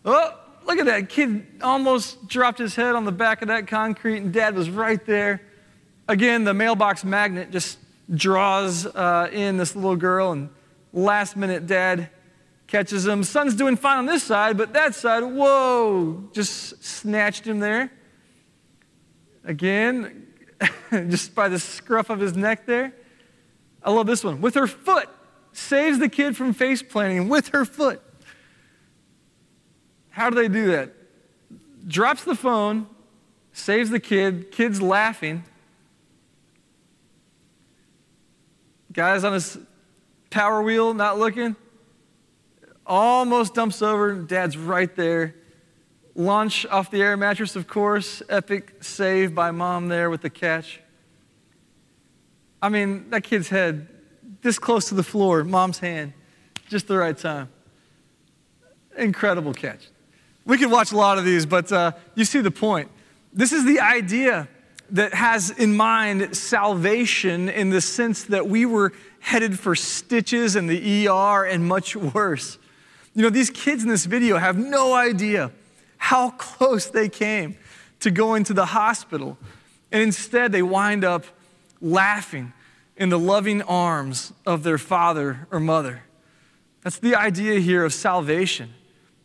Oh, 0.03 0.35
look 0.65 0.79
at 0.79 0.87
that. 0.87 1.09
Kid 1.09 1.45
almost 1.61 2.27
dropped 2.27 2.57
his 2.57 2.73
head 2.73 2.95
on 2.95 3.05
the 3.05 3.11
back 3.11 3.43
of 3.43 3.49
that 3.49 3.67
concrete, 3.67 4.17
and 4.17 4.33
dad 4.33 4.55
was 4.55 4.67
right 4.67 5.05
there. 5.05 5.43
Again, 6.07 6.43
the 6.43 6.55
mailbox 6.55 7.03
magnet 7.03 7.51
just 7.51 7.77
draws 8.11 8.87
uh, 8.87 9.29
in 9.31 9.57
this 9.57 9.75
little 9.75 9.95
girl, 9.95 10.31
and 10.31 10.49
last 10.91 11.37
minute, 11.37 11.67
dad 11.67 12.09
catches 12.65 13.05
him. 13.05 13.23
Son's 13.23 13.53
doing 13.53 13.77
fine 13.77 13.99
on 13.99 14.05
this 14.07 14.23
side, 14.23 14.57
but 14.57 14.73
that 14.73 14.95
side, 14.95 15.21
whoa, 15.21 16.23
just 16.33 16.83
snatched 16.83 17.45
him 17.45 17.59
there. 17.59 17.91
Again, 19.43 20.33
just 20.89 21.35
by 21.35 21.47
the 21.47 21.59
scruff 21.59 22.09
of 22.09 22.19
his 22.19 22.35
neck 22.35 22.65
there. 22.65 22.91
I 23.83 23.91
love 23.91 24.07
this 24.07 24.23
one. 24.23 24.41
With 24.41 24.55
her 24.55 24.65
foot, 24.65 25.09
saves 25.57 25.99
the 25.99 26.09
kid 26.09 26.35
from 26.35 26.53
face 26.53 26.81
planting 26.83 27.29
with 27.29 27.49
her 27.49 27.65
foot. 27.65 28.01
How 30.09 30.29
do 30.29 30.35
they 30.35 30.47
do 30.47 30.67
that? 30.67 30.91
Drops 31.87 32.23
the 32.23 32.35
phone, 32.35 32.87
saves 33.53 33.89
the 33.89 33.99
kid, 33.99 34.51
kid's 34.51 34.81
laughing. 34.81 35.43
Guy's 38.91 39.23
on 39.23 39.33
his 39.33 39.57
power 40.29 40.61
wheel, 40.61 40.93
not 40.93 41.19
looking. 41.19 41.55
Almost 42.85 43.53
dumps 43.53 43.81
over. 43.81 44.13
Dad's 44.13 44.57
right 44.57 44.93
there. 44.95 45.35
Launch 46.15 46.65
off 46.67 46.91
the 46.91 47.01
air 47.01 47.17
mattress, 47.17 47.55
of 47.55 47.67
course. 47.67 48.21
Epic 48.29 48.83
save 48.83 49.35
by 49.35 49.51
mom 49.51 49.89
there 49.89 50.09
with 50.09 50.21
the 50.21 50.29
catch. 50.29 50.79
I 52.61 52.69
mean, 52.69 53.09
that 53.09 53.23
kid's 53.23 53.49
head 53.49 53.89
this 54.45 54.59
close 54.59 54.89
to 54.89 54.95
the 54.95 55.03
floor, 55.03 55.43
mom's 55.43 55.79
hand, 55.79 56.13
just 56.69 56.87
the 56.87 56.95
right 56.95 57.17
time. 57.17 57.49
Incredible 58.95 59.53
catch. 59.53 59.87
We 60.45 60.59
could 60.59 60.69
watch 60.69 60.91
a 60.91 60.97
lot 60.97 61.17
of 61.17 61.25
these, 61.25 61.47
but 61.47 61.71
uh, 61.71 61.93
you 62.13 62.25
see 62.25 62.41
the 62.41 62.51
point. 62.51 62.91
This 63.33 63.51
is 63.51 63.65
the 63.65 63.79
idea 63.79 64.47
that 64.91 65.15
has 65.15 65.49
in 65.49 65.75
mind 65.75 66.37
salvation 66.37 67.49
in 67.49 67.71
the 67.71 67.81
sense 67.81 68.25
that 68.25 68.47
we 68.47 68.67
were 68.67 68.93
headed 69.19 69.57
for 69.57 69.75
stitches 69.75 70.55
and 70.55 70.69
the 70.69 71.07
ER 71.07 71.45
and 71.45 71.65
much 71.65 71.95
worse. 71.95 72.59
You 73.15 73.23
know, 73.23 73.31
these 73.31 73.49
kids 73.49 73.81
in 73.81 73.89
this 73.89 74.05
video 74.05 74.37
have 74.37 74.59
no 74.59 74.93
idea 74.93 75.51
how 75.97 76.29
close 76.29 76.85
they 76.85 77.09
came 77.09 77.57
to 78.01 78.11
going 78.11 78.43
to 78.43 78.53
the 78.53 78.67
hospital. 78.67 79.39
And 79.91 80.03
instead, 80.03 80.51
they 80.51 80.61
wind 80.61 81.03
up 81.03 81.25
laughing 81.81 82.53
in 82.97 83.09
the 83.09 83.19
loving 83.19 83.61
arms 83.61 84.33
of 84.45 84.63
their 84.63 84.77
father 84.77 85.47
or 85.51 85.59
mother. 85.59 86.03
That's 86.81 86.99
the 86.99 87.15
idea 87.15 87.59
here 87.59 87.83
of 87.83 87.93
salvation, 87.93 88.73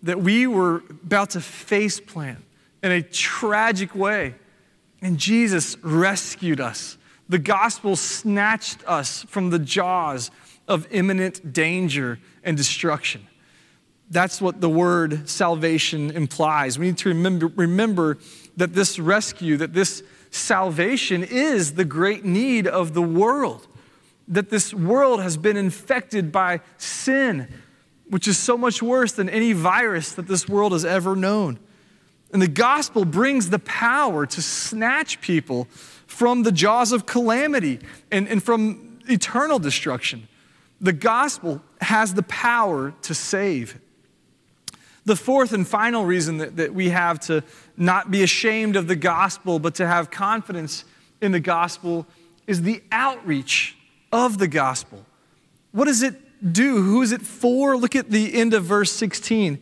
that 0.02 0.20
we 0.20 0.46
were 0.46 0.82
about 1.04 1.30
to 1.30 1.40
face 1.40 2.00
plant 2.00 2.42
in 2.82 2.90
a 2.90 3.02
tragic 3.02 3.94
way 3.94 4.34
and 5.02 5.18
Jesus 5.18 5.76
rescued 5.82 6.60
us. 6.60 6.98
The 7.28 7.38
gospel 7.38 7.96
snatched 7.96 8.86
us 8.86 9.22
from 9.24 9.50
the 9.50 9.58
jaws 9.58 10.30
of 10.66 10.86
imminent 10.90 11.52
danger 11.52 12.18
and 12.42 12.56
destruction. 12.56 13.26
That's 14.10 14.40
what 14.40 14.60
the 14.60 14.68
word 14.68 15.28
salvation 15.28 16.10
implies. 16.10 16.78
We 16.78 16.86
need 16.86 16.98
to 16.98 17.10
remember, 17.10 17.46
remember 17.48 18.18
that 18.56 18.74
this 18.74 18.98
rescue, 18.98 19.56
that 19.58 19.72
this 19.72 20.02
salvation 20.30 21.22
is 21.22 21.74
the 21.74 21.84
great 21.84 22.24
need 22.24 22.66
of 22.66 22.94
the 22.94 23.02
world. 23.02 23.66
That 24.28 24.50
this 24.50 24.72
world 24.72 25.20
has 25.20 25.36
been 25.36 25.56
infected 25.56 26.30
by 26.30 26.60
sin, 26.78 27.48
which 28.08 28.28
is 28.28 28.38
so 28.38 28.56
much 28.56 28.82
worse 28.82 29.12
than 29.12 29.28
any 29.28 29.52
virus 29.52 30.12
that 30.12 30.28
this 30.28 30.48
world 30.48 30.72
has 30.72 30.84
ever 30.84 31.16
known. 31.16 31.58
And 32.32 32.40
the 32.40 32.48
gospel 32.48 33.04
brings 33.04 33.50
the 33.50 33.58
power 33.58 34.24
to 34.26 34.42
snatch 34.42 35.20
people 35.20 35.66
from 36.06 36.44
the 36.44 36.52
jaws 36.52 36.92
of 36.92 37.06
calamity 37.06 37.80
and, 38.10 38.28
and 38.28 38.42
from 38.42 38.98
eternal 39.08 39.58
destruction. 39.58 40.28
The 40.80 40.92
gospel 40.92 41.60
has 41.80 42.14
the 42.14 42.22
power 42.22 42.94
to 43.02 43.14
save. 43.14 43.78
The 45.04 45.16
fourth 45.16 45.52
and 45.52 45.66
final 45.66 46.04
reason 46.04 46.38
that, 46.38 46.56
that 46.56 46.74
we 46.74 46.90
have 46.90 47.20
to 47.20 47.42
not 47.76 48.10
be 48.10 48.22
ashamed 48.22 48.76
of 48.76 48.86
the 48.86 48.96
gospel, 48.96 49.58
but 49.58 49.74
to 49.76 49.86
have 49.86 50.10
confidence 50.10 50.84
in 51.20 51.32
the 51.32 51.40
gospel 51.40 52.06
is 52.46 52.62
the 52.62 52.82
outreach 52.92 53.76
of 54.12 54.38
the 54.38 54.48
gospel. 54.48 55.04
What 55.72 55.86
does 55.86 56.02
it 56.02 56.14
do? 56.52 56.82
Who 56.82 57.02
is 57.02 57.12
it 57.12 57.22
for? 57.22 57.76
Look 57.76 57.94
at 57.96 58.10
the 58.10 58.34
end 58.34 58.54
of 58.54 58.64
verse 58.64 58.92
16. 58.92 59.58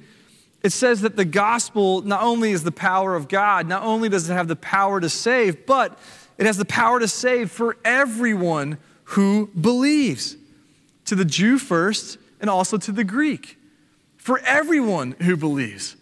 It 0.63 0.71
says 0.71 1.03
that 1.03 1.17
the 1.17 1.25
gospel 1.25 2.03
not 2.03 2.23
only 2.23 2.51
is 2.51 2.65
the 2.65 2.73
power 2.73 3.15
of 3.15 3.29
God, 3.29 3.69
not 3.69 3.83
only 3.83 4.09
does 4.09 4.29
it 4.29 4.33
have 4.33 4.49
the 4.49 4.57
power 4.57 5.01
to 5.01 5.09
save, 5.09 5.67
but 5.67 5.99
it 6.37 6.47
has 6.47 6.57
the 6.57 6.65
power 6.65 6.99
to 6.99 7.09
save 7.09 7.51
for 7.51 7.77
everyone 7.85 8.79
who 9.05 9.49
believes. 9.49 10.37
To 11.07 11.15
the 11.15 11.25
Jew 11.25 11.59
first, 11.59 12.19
and 12.41 12.51
also 12.51 12.77
to 12.79 12.93
the 12.93 13.05
Greek. 13.05 13.58
For 14.29 14.41
everyone 14.41 15.13
who 15.23 15.39
believes. 15.39 15.97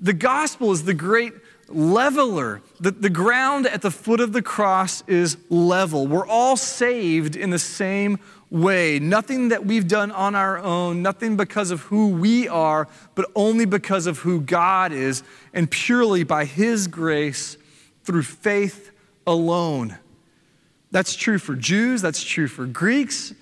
The 0.00 0.12
gospel 0.12 0.72
is 0.72 0.82
the 0.82 0.94
great 0.94 1.32
leveler. 1.68 2.60
The, 2.80 2.90
the 2.90 3.08
ground 3.08 3.68
at 3.68 3.82
the 3.82 3.92
foot 3.92 4.18
of 4.18 4.32
the 4.32 4.42
cross 4.42 5.04
is 5.06 5.36
level. 5.48 6.08
We're 6.08 6.26
all 6.26 6.56
saved 6.56 7.36
in 7.36 7.50
the 7.50 7.58
same 7.60 8.18
way. 8.50 8.98
Nothing 8.98 9.50
that 9.50 9.64
we've 9.64 9.86
done 9.86 10.10
on 10.10 10.34
our 10.34 10.58
own, 10.58 11.02
nothing 11.02 11.36
because 11.36 11.70
of 11.70 11.82
who 11.82 12.08
we 12.08 12.48
are, 12.48 12.88
but 13.14 13.30
only 13.36 13.64
because 13.64 14.08
of 14.08 14.18
who 14.18 14.40
God 14.40 14.90
is, 14.90 15.22
and 15.54 15.70
purely 15.70 16.24
by 16.24 16.46
His 16.46 16.88
grace 16.88 17.56
through 18.02 18.24
faith 18.24 18.90
alone. 19.24 19.96
That's 20.90 21.14
true 21.14 21.38
for 21.38 21.54
Jews, 21.54 22.02
that's 22.02 22.24
true 22.24 22.48
for 22.48 22.66
Greeks, 22.66 23.34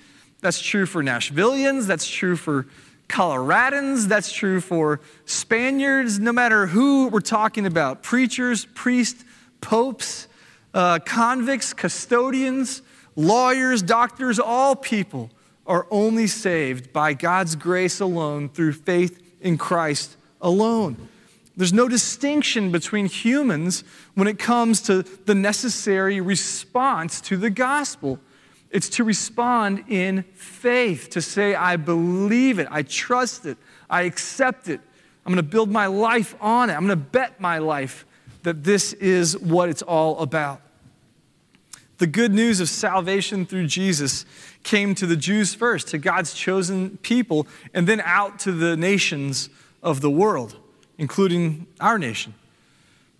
that's 0.42 0.60
true 0.60 0.84
for 0.84 1.02
Nashvillians, 1.02 1.86
that's 1.86 2.06
true 2.06 2.36
for 2.36 2.66
Coloradans, 3.08 4.06
that's 4.08 4.32
true 4.32 4.60
for 4.60 5.00
Spaniards, 5.24 6.18
no 6.18 6.32
matter 6.32 6.66
who 6.66 7.08
we're 7.08 7.20
talking 7.20 7.66
about 7.66 8.02
preachers, 8.02 8.66
priests, 8.74 9.24
popes, 9.60 10.28
uh, 10.74 10.98
convicts, 10.98 11.72
custodians, 11.72 12.82
lawyers, 13.14 13.82
doctors, 13.82 14.38
all 14.38 14.76
people 14.76 15.30
are 15.66 15.86
only 15.90 16.26
saved 16.26 16.92
by 16.92 17.14
God's 17.14 17.56
grace 17.56 18.00
alone 18.00 18.48
through 18.48 18.72
faith 18.72 19.22
in 19.40 19.58
Christ 19.58 20.16
alone. 20.40 21.08
There's 21.56 21.72
no 21.72 21.88
distinction 21.88 22.70
between 22.70 23.06
humans 23.06 23.82
when 24.14 24.28
it 24.28 24.38
comes 24.38 24.82
to 24.82 25.02
the 25.02 25.34
necessary 25.34 26.20
response 26.20 27.20
to 27.22 27.36
the 27.36 27.50
gospel. 27.50 28.20
It's 28.70 28.88
to 28.90 29.04
respond 29.04 29.84
in 29.88 30.22
faith, 30.34 31.10
to 31.10 31.22
say, 31.22 31.54
I 31.54 31.76
believe 31.76 32.58
it, 32.58 32.68
I 32.70 32.82
trust 32.82 33.46
it, 33.46 33.58
I 33.88 34.02
accept 34.02 34.68
it. 34.68 34.80
I'm 35.24 35.32
going 35.32 35.44
to 35.44 35.50
build 35.50 35.70
my 35.70 35.86
life 35.86 36.36
on 36.40 36.70
it. 36.70 36.74
I'm 36.74 36.86
going 36.86 36.90
to 36.98 37.04
bet 37.04 37.40
my 37.40 37.58
life 37.58 38.06
that 38.44 38.62
this 38.62 38.92
is 38.92 39.36
what 39.38 39.68
it's 39.68 39.82
all 39.82 40.20
about. 40.20 40.60
The 41.98 42.06
good 42.06 42.32
news 42.32 42.60
of 42.60 42.68
salvation 42.68 43.46
through 43.46 43.66
Jesus 43.66 44.26
came 44.62 44.94
to 44.96 45.06
the 45.06 45.16
Jews 45.16 45.54
first, 45.54 45.88
to 45.88 45.98
God's 45.98 46.34
chosen 46.34 46.98
people, 46.98 47.46
and 47.72 47.86
then 47.86 48.00
out 48.02 48.38
to 48.40 48.52
the 48.52 48.76
nations 48.76 49.48
of 49.82 50.00
the 50.00 50.10
world, 50.10 50.56
including 50.98 51.66
our 51.80 51.98
nation. 51.98 52.34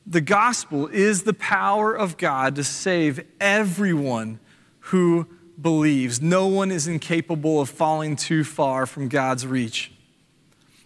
The 0.06 0.20
gospel 0.20 0.86
is 0.88 1.22
the 1.22 1.34
power 1.34 1.92
of 1.94 2.18
God 2.18 2.54
to 2.56 2.64
save 2.64 3.24
everyone 3.40 4.38
who 4.86 5.26
believes. 5.60 6.20
No 6.20 6.46
one 6.46 6.70
is 6.70 6.86
incapable 6.86 7.60
of 7.60 7.68
falling 7.68 8.14
too 8.14 8.44
far 8.44 8.86
from 8.86 9.08
God's 9.08 9.46
reach. 9.46 9.90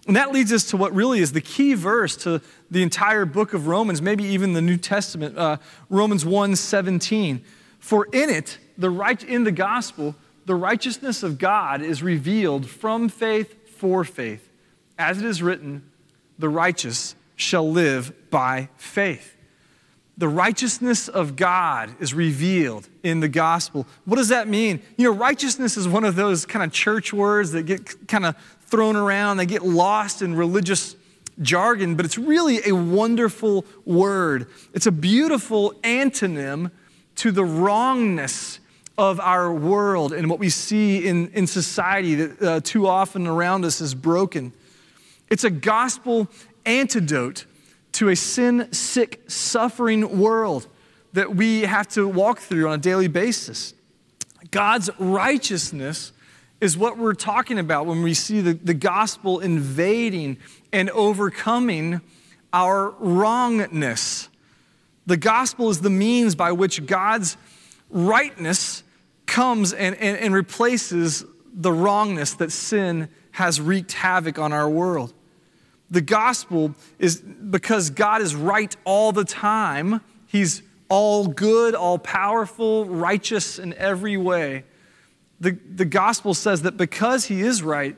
And 0.06 0.16
that 0.16 0.32
leads 0.32 0.52
us 0.52 0.64
to 0.70 0.76
what 0.76 0.94
really 0.94 1.20
is 1.20 1.32
the 1.32 1.40
key 1.40 1.74
verse 1.74 2.16
to 2.18 2.40
the 2.70 2.82
entire 2.82 3.24
book 3.26 3.52
of 3.52 3.66
Romans, 3.66 4.00
maybe 4.00 4.24
even 4.24 4.54
the 4.54 4.62
New 4.62 4.78
Testament, 4.78 5.36
uh, 5.36 5.58
Romans 5.90 6.24
1 6.24 6.56
17. 6.56 7.44
For 7.78 8.06
in 8.12 8.30
it, 8.30 8.58
the 8.78 8.90
right, 8.90 9.22
in 9.22 9.44
the 9.44 9.52
gospel, 9.52 10.14
the 10.46 10.54
righteousness 10.54 11.22
of 11.22 11.38
God 11.38 11.82
is 11.82 12.02
revealed 12.02 12.66
from 12.66 13.08
faith 13.08 13.76
for 13.76 14.04
faith. 14.04 14.48
As 14.98 15.18
it 15.18 15.24
is 15.24 15.42
written, 15.42 15.90
the 16.38 16.48
righteous 16.48 17.14
shall 17.36 17.70
live 17.70 18.30
by 18.30 18.70
faith 18.76 19.36
the 20.20 20.28
righteousness 20.28 21.08
of 21.08 21.34
God 21.34 21.94
is 21.98 22.12
revealed 22.12 22.86
in 23.02 23.20
the 23.20 23.28
gospel. 23.28 23.86
What 24.04 24.16
does 24.16 24.28
that 24.28 24.48
mean? 24.48 24.82
You 24.98 25.10
know, 25.10 25.16
righteousness 25.16 25.78
is 25.78 25.88
one 25.88 26.04
of 26.04 26.14
those 26.14 26.44
kind 26.44 26.62
of 26.62 26.72
church 26.72 27.10
words 27.14 27.52
that 27.52 27.62
get 27.62 28.06
kind 28.06 28.26
of 28.26 28.36
thrown 28.66 28.96
around, 28.96 29.38
they 29.38 29.46
get 29.46 29.62
lost 29.62 30.20
in 30.20 30.34
religious 30.34 30.94
jargon, 31.40 31.94
but 31.94 32.04
it's 32.04 32.18
really 32.18 32.60
a 32.68 32.72
wonderful 32.72 33.64
word. 33.86 34.46
It's 34.74 34.86
a 34.86 34.92
beautiful 34.92 35.72
antonym 35.82 36.70
to 37.16 37.32
the 37.32 37.44
wrongness 37.44 38.60
of 38.98 39.20
our 39.20 39.50
world 39.50 40.12
and 40.12 40.28
what 40.28 40.38
we 40.38 40.50
see 40.50 41.08
in, 41.08 41.28
in 41.28 41.46
society 41.46 42.14
that 42.16 42.42
uh, 42.42 42.60
too 42.60 42.86
often 42.86 43.26
around 43.26 43.64
us 43.64 43.80
is 43.80 43.94
broken. 43.94 44.52
It's 45.30 45.44
a 45.44 45.50
gospel 45.50 46.28
antidote 46.66 47.46
to 48.00 48.08
a 48.08 48.16
sin 48.16 48.66
sick, 48.72 49.20
suffering 49.28 50.18
world 50.18 50.66
that 51.12 51.36
we 51.36 51.60
have 51.60 51.86
to 51.86 52.08
walk 52.08 52.38
through 52.38 52.66
on 52.66 52.72
a 52.72 52.78
daily 52.78 53.08
basis. 53.08 53.74
God's 54.50 54.88
righteousness 54.98 56.10
is 56.62 56.78
what 56.78 56.96
we're 56.96 57.12
talking 57.12 57.58
about 57.58 57.84
when 57.84 58.02
we 58.02 58.14
see 58.14 58.40
the, 58.40 58.54
the 58.54 58.72
gospel 58.72 59.40
invading 59.40 60.38
and 60.72 60.88
overcoming 60.88 62.00
our 62.54 62.88
wrongness. 63.00 64.30
The 65.04 65.18
gospel 65.18 65.68
is 65.68 65.82
the 65.82 65.90
means 65.90 66.34
by 66.34 66.52
which 66.52 66.86
God's 66.86 67.36
rightness 67.90 68.82
comes 69.26 69.74
and, 69.74 69.94
and, 69.96 70.16
and 70.16 70.32
replaces 70.32 71.22
the 71.52 71.70
wrongness 71.70 72.32
that 72.32 72.50
sin 72.50 73.10
has 73.32 73.60
wreaked 73.60 73.92
havoc 73.92 74.38
on 74.38 74.54
our 74.54 74.70
world. 74.70 75.12
The 75.90 76.00
gospel 76.00 76.74
is 76.98 77.20
because 77.20 77.90
God 77.90 78.22
is 78.22 78.34
right 78.34 78.74
all 78.84 79.12
the 79.12 79.24
time. 79.24 80.00
He's 80.26 80.62
all 80.88 81.26
good, 81.26 81.74
all 81.74 81.98
powerful, 81.98 82.84
righteous 82.84 83.58
in 83.58 83.74
every 83.74 84.16
way. 84.16 84.64
The, 85.40 85.52
the 85.52 85.84
gospel 85.84 86.34
says 86.34 86.62
that 86.62 86.76
because 86.76 87.26
he 87.26 87.40
is 87.40 87.62
right, 87.62 87.96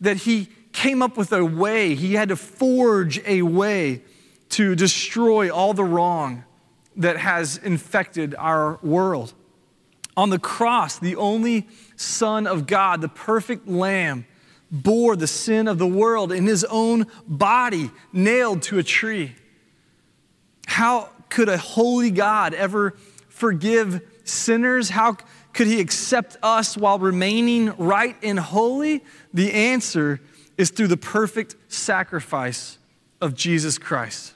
that 0.00 0.18
he 0.18 0.48
came 0.72 1.02
up 1.02 1.16
with 1.16 1.32
a 1.32 1.44
way, 1.44 1.94
he 1.94 2.14
had 2.14 2.28
to 2.28 2.36
forge 2.36 3.20
a 3.24 3.42
way 3.42 4.02
to 4.50 4.74
destroy 4.74 5.50
all 5.50 5.72
the 5.72 5.84
wrong 5.84 6.44
that 6.96 7.16
has 7.16 7.56
infected 7.58 8.34
our 8.38 8.78
world. 8.82 9.34
On 10.16 10.30
the 10.30 10.38
cross, 10.38 10.98
the 10.98 11.16
only 11.16 11.66
Son 11.96 12.46
of 12.46 12.66
God, 12.66 13.00
the 13.00 13.08
perfect 13.08 13.68
Lamb, 13.68 14.26
bore 14.70 15.16
the 15.16 15.26
sin 15.26 15.68
of 15.68 15.78
the 15.78 15.86
world 15.86 16.32
in 16.32 16.46
his 16.46 16.64
own 16.64 17.06
body, 17.26 17.90
nailed 18.12 18.62
to 18.62 18.78
a 18.78 18.82
tree. 18.82 19.34
How 20.66 21.10
could 21.28 21.48
a 21.48 21.58
holy 21.58 22.10
God 22.10 22.54
ever 22.54 22.94
forgive 23.28 24.02
sinners? 24.24 24.90
How 24.90 25.16
could 25.52 25.66
he 25.66 25.80
accept 25.80 26.36
us 26.42 26.76
while 26.76 26.98
remaining 26.98 27.74
right 27.76 28.16
and 28.22 28.38
holy? 28.38 29.04
The 29.32 29.52
answer 29.52 30.20
is 30.58 30.70
through 30.70 30.88
the 30.88 30.96
perfect 30.96 31.56
sacrifice 31.68 32.78
of 33.20 33.34
Jesus 33.34 33.78
Christ. 33.78 34.34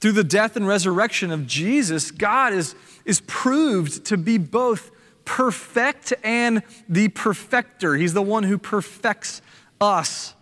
Through 0.00 0.12
the 0.12 0.24
death 0.24 0.56
and 0.56 0.66
resurrection 0.66 1.30
of 1.30 1.46
Jesus, 1.46 2.10
God 2.10 2.52
is, 2.52 2.74
is 3.04 3.20
proved 3.26 4.04
to 4.06 4.16
be 4.16 4.36
both 4.38 4.90
perfect 5.24 6.12
and 6.22 6.62
the 6.88 7.08
perfecter. 7.08 7.94
He's 7.94 8.14
the 8.14 8.22
one 8.22 8.42
who 8.42 8.58
perfects 8.58 9.42
us 9.80 10.34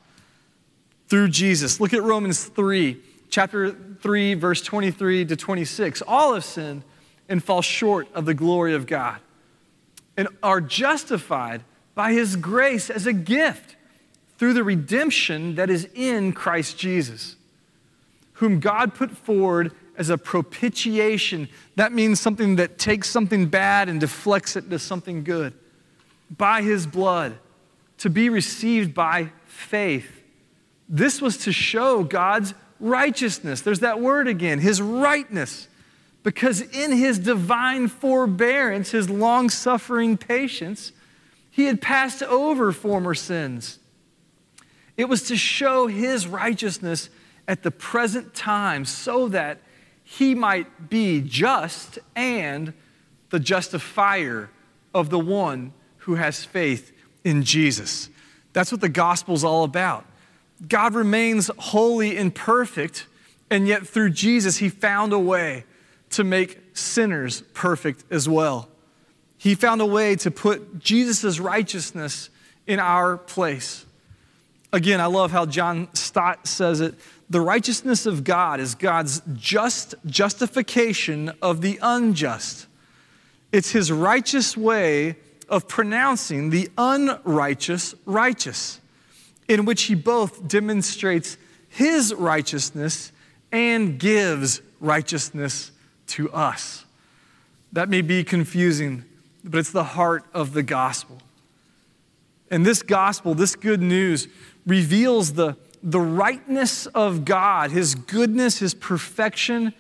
through 1.08 1.28
Jesus. 1.28 1.80
Look 1.80 1.92
at 1.92 2.02
Romans 2.02 2.44
3, 2.44 2.98
chapter 3.30 3.72
3, 3.72 4.34
verse 4.34 4.62
23 4.62 5.26
to 5.26 5.36
26. 5.36 6.02
All 6.02 6.34
have 6.34 6.44
sinned 6.44 6.82
and 7.28 7.42
fall 7.42 7.62
short 7.62 8.08
of 8.14 8.24
the 8.26 8.34
glory 8.34 8.74
of 8.74 8.86
God 8.86 9.20
and 10.16 10.28
are 10.42 10.60
justified 10.60 11.62
by 11.94 12.12
his 12.12 12.36
grace 12.36 12.90
as 12.90 13.06
a 13.06 13.12
gift 13.12 13.76
through 14.38 14.52
the 14.52 14.64
redemption 14.64 15.54
that 15.54 15.70
is 15.70 15.88
in 15.94 16.32
Christ 16.32 16.78
Jesus, 16.78 17.36
whom 18.34 18.60
God 18.60 18.94
put 18.94 19.10
forward 19.10 19.72
as 19.96 20.10
a 20.10 20.18
propitiation. 20.18 21.48
That 21.76 21.92
means 21.92 22.20
something 22.20 22.56
that 22.56 22.78
takes 22.78 23.08
something 23.08 23.46
bad 23.46 23.88
and 23.88 24.00
deflects 24.00 24.56
it 24.56 24.64
into 24.64 24.78
something 24.78 25.24
good. 25.24 25.54
By 26.36 26.62
his 26.62 26.86
blood, 26.86 27.38
to 27.98 28.10
be 28.10 28.28
received 28.28 28.94
by 28.94 29.30
faith. 29.46 30.22
This 30.88 31.20
was 31.20 31.36
to 31.38 31.52
show 31.52 32.02
God's 32.02 32.54
righteousness. 32.80 33.60
There's 33.60 33.80
that 33.80 34.00
word 34.00 34.28
again, 34.28 34.58
his 34.58 34.82
rightness. 34.82 35.68
Because 36.22 36.60
in 36.60 36.92
his 36.92 37.18
divine 37.18 37.88
forbearance, 37.88 38.90
his 38.90 39.10
long 39.10 39.50
suffering 39.50 40.16
patience, 40.16 40.92
he 41.50 41.64
had 41.64 41.80
passed 41.80 42.22
over 42.22 42.72
former 42.72 43.14
sins. 43.14 43.78
It 44.96 45.08
was 45.08 45.24
to 45.24 45.36
show 45.36 45.86
his 45.86 46.26
righteousness 46.26 47.10
at 47.48 47.62
the 47.62 47.70
present 47.70 48.34
time 48.34 48.84
so 48.84 49.28
that 49.28 49.60
he 50.18 50.34
might 50.34 50.90
be 50.90 51.22
just 51.22 51.98
and 52.14 52.74
the 53.30 53.40
justifier 53.40 54.50
of 54.92 55.08
the 55.08 55.18
one 55.18 55.72
who 55.98 56.16
has 56.16 56.44
faith 56.44 56.92
in 57.24 57.42
Jesus. 57.42 58.10
That's 58.52 58.70
what 58.70 58.82
the 58.82 58.90
gospel's 58.90 59.42
all 59.42 59.64
about. 59.64 60.04
God 60.68 60.94
remains 60.94 61.50
holy 61.56 62.18
and 62.18 62.34
perfect, 62.34 63.06
and 63.50 63.66
yet 63.66 63.86
through 63.86 64.10
Jesus, 64.10 64.58
he 64.58 64.68
found 64.68 65.14
a 65.14 65.18
way 65.18 65.64
to 66.10 66.24
make 66.24 66.60
sinners 66.74 67.42
perfect 67.54 68.04
as 68.10 68.28
well. 68.28 68.68
He 69.38 69.54
found 69.54 69.80
a 69.80 69.86
way 69.86 70.14
to 70.16 70.30
put 70.30 70.78
Jesus' 70.78 71.40
righteousness 71.40 72.28
in 72.66 72.78
our 72.78 73.16
place. 73.16 73.86
Again, 74.74 75.00
I 75.00 75.06
love 75.06 75.32
how 75.32 75.46
John 75.46 75.88
Stott 75.94 76.46
says 76.46 76.82
it. 76.82 76.96
The 77.32 77.40
righteousness 77.40 78.04
of 78.04 78.24
God 78.24 78.60
is 78.60 78.74
God's 78.74 79.22
just 79.32 79.94
justification 80.04 81.32
of 81.40 81.62
the 81.62 81.78
unjust. 81.80 82.66
It's 83.52 83.70
his 83.70 83.90
righteous 83.90 84.54
way 84.54 85.16
of 85.48 85.66
pronouncing 85.66 86.50
the 86.50 86.68
unrighteous 86.76 87.94
righteous, 88.04 88.82
in 89.48 89.64
which 89.64 89.84
he 89.84 89.94
both 89.94 90.46
demonstrates 90.46 91.38
his 91.70 92.12
righteousness 92.12 93.12
and 93.50 93.98
gives 93.98 94.60
righteousness 94.78 95.70
to 96.08 96.30
us. 96.32 96.84
That 97.72 97.88
may 97.88 98.02
be 98.02 98.24
confusing, 98.24 99.06
but 99.42 99.60
it's 99.60 99.72
the 99.72 99.84
heart 99.84 100.26
of 100.34 100.52
the 100.52 100.62
gospel. 100.62 101.16
And 102.50 102.66
this 102.66 102.82
gospel, 102.82 103.32
this 103.32 103.56
good 103.56 103.80
news, 103.80 104.28
reveals 104.66 105.32
the, 105.32 105.56
the 105.82 106.00
rightness 106.00 106.86
of 106.86 107.24
God, 107.24 107.70
His 107.70 107.94
goodness, 107.94 108.58
His 108.58 108.74
perfection, 108.74 109.74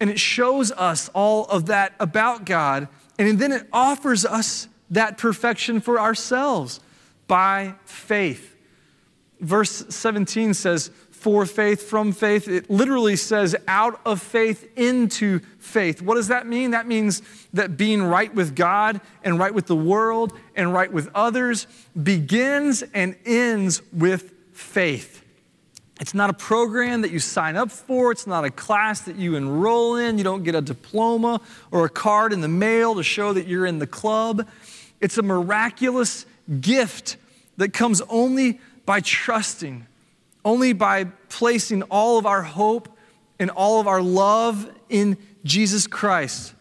and 0.00 0.10
it 0.10 0.18
shows 0.18 0.70
us 0.72 1.08
all 1.14 1.44
of 1.46 1.66
that 1.66 1.94
about 1.98 2.44
God. 2.44 2.88
And 3.18 3.38
then 3.38 3.52
it 3.52 3.66
offers 3.72 4.24
us 4.24 4.68
that 4.90 5.18
perfection 5.18 5.80
for 5.80 5.98
ourselves 5.98 6.80
by 7.26 7.74
faith. 7.84 8.54
Verse 9.40 9.84
17 9.88 10.54
says, 10.54 10.90
for 11.18 11.46
faith, 11.46 11.82
from 11.82 12.12
faith. 12.12 12.46
It 12.46 12.70
literally 12.70 13.16
says 13.16 13.56
out 13.66 14.00
of 14.06 14.22
faith 14.22 14.70
into 14.76 15.40
faith. 15.58 16.00
What 16.00 16.14
does 16.14 16.28
that 16.28 16.46
mean? 16.46 16.70
That 16.70 16.86
means 16.86 17.22
that 17.52 17.76
being 17.76 18.04
right 18.04 18.32
with 18.32 18.54
God 18.54 19.00
and 19.24 19.36
right 19.36 19.52
with 19.52 19.66
the 19.66 19.76
world 19.76 20.32
and 20.54 20.72
right 20.72 20.92
with 20.92 21.10
others 21.16 21.66
begins 22.00 22.84
and 22.94 23.16
ends 23.26 23.82
with 23.92 24.32
faith. 24.52 25.24
It's 26.00 26.14
not 26.14 26.30
a 26.30 26.32
program 26.32 27.02
that 27.02 27.10
you 27.10 27.18
sign 27.18 27.56
up 27.56 27.70
for. 27.70 28.12
It's 28.12 28.26
not 28.26 28.44
a 28.44 28.50
class 28.50 29.00
that 29.02 29.16
you 29.16 29.34
enroll 29.34 29.96
in. 29.96 30.16
You 30.18 30.24
don't 30.24 30.44
get 30.44 30.54
a 30.54 30.60
diploma 30.60 31.40
or 31.70 31.84
a 31.84 31.88
card 31.88 32.32
in 32.32 32.40
the 32.40 32.48
mail 32.48 32.94
to 32.94 33.02
show 33.02 33.32
that 33.32 33.46
you're 33.46 33.66
in 33.66 33.78
the 33.78 33.86
club. 33.86 34.46
It's 35.00 35.18
a 35.18 35.22
miraculous 35.22 36.24
gift 36.60 37.16
that 37.56 37.72
comes 37.72 38.00
only 38.08 38.60
by 38.86 39.00
trusting 39.00 39.86
only 40.48 40.72
by 40.72 41.04
placing 41.28 41.82
all 41.84 42.18
of 42.18 42.24
our 42.24 42.42
hope 42.42 42.88
and 43.38 43.50
all 43.50 43.80
of 43.80 43.86
our 43.86 44.00
love 44.00 44.70
in 44.88 45.18
Jesus 45.44 45.86
Christ, 45.86 46.54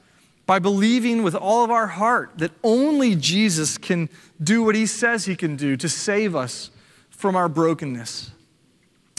by 0.46 0.60
believing 0.60 1.24
with 1.24 1.36
all 1.36 1.64
of 1.64 1.72
our 1.72 1.88
heart 1.88 2.34
that 2.38 2.52
only 2.64 3.16
Jesus 3.16 3.78
can 3.78 4.10
do 4.44 4.62
what 4.64 4.76
he 4.76 4.86
says 4.86 5.26
he 5.26 5.36
can 5.36 5.56
do 5.56 5.78
to 5.78 5.90
save 5.90 6.36
us 6.36 6.70
from 7.10 7.36
our 7.36 7.48
brokenness. 7.48 8.32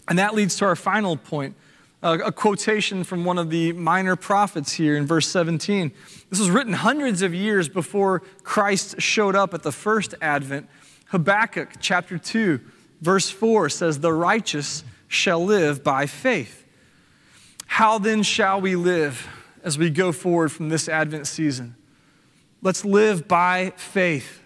And 0.08 0.18
that 0.18 0.34
leads 0.34 0.56
to 0.56 0.64
our 0.64 0.76
final 0.76 1.16
point 1.16 1.54
uh, 2.02 2.18
a 2.24 2.32
quotation 2.32 3.04
from 3.04 3.24
one 3.24 3.38
of 3.38 3.50
the 3.50 3.72
minor 3.72 4.16
prophets 4.16 4.72
here 4.72 4.96
in 4.96 5.06
verse 5.06 5.28
17. 5.28 5.92
This 6.30 6.38
was 6.38 6.50
written 6.50 6.72
hundreds 6.72 7.22
of 7.22 7.34
years 7.34 7.68
before 7.68 8.20
Christ 8.42 9.00
showed 9.00 9.34
up 9.34 9.52
at 9.52 9.62
the 9.62 9.72
first 9.72 10.14
advent. 10.20 10.68
Habakkuk 11.06 11.70
chapter 11.80 12.18
2 12.18 12.60
Verse 13.00 13.30
4 13.30 13.68
says, 13.68 14.00
The 14.00 14.12
righteous 14.12 14.84
shall 15.06 15.44
live 15.44 15.84
by 15.84 16.06
faith. 16.06 16.64
How 17.66 17.98
then 17.98 18.22
shall 18.22 18.60
we 18.60 18.76
live 18.76 19.28
as 19.62 19.78
we 19.78 19.90
go 19.90 20.12
forward 20.12 20.50
from 20.50 20.68
this 20.68 20.88
Advent 20.88 21.26
season? 21.26 21.76
Let's 22.62 22.84
live 22.84 23.28
by 23.28 23.72
faith. 23.76 24.42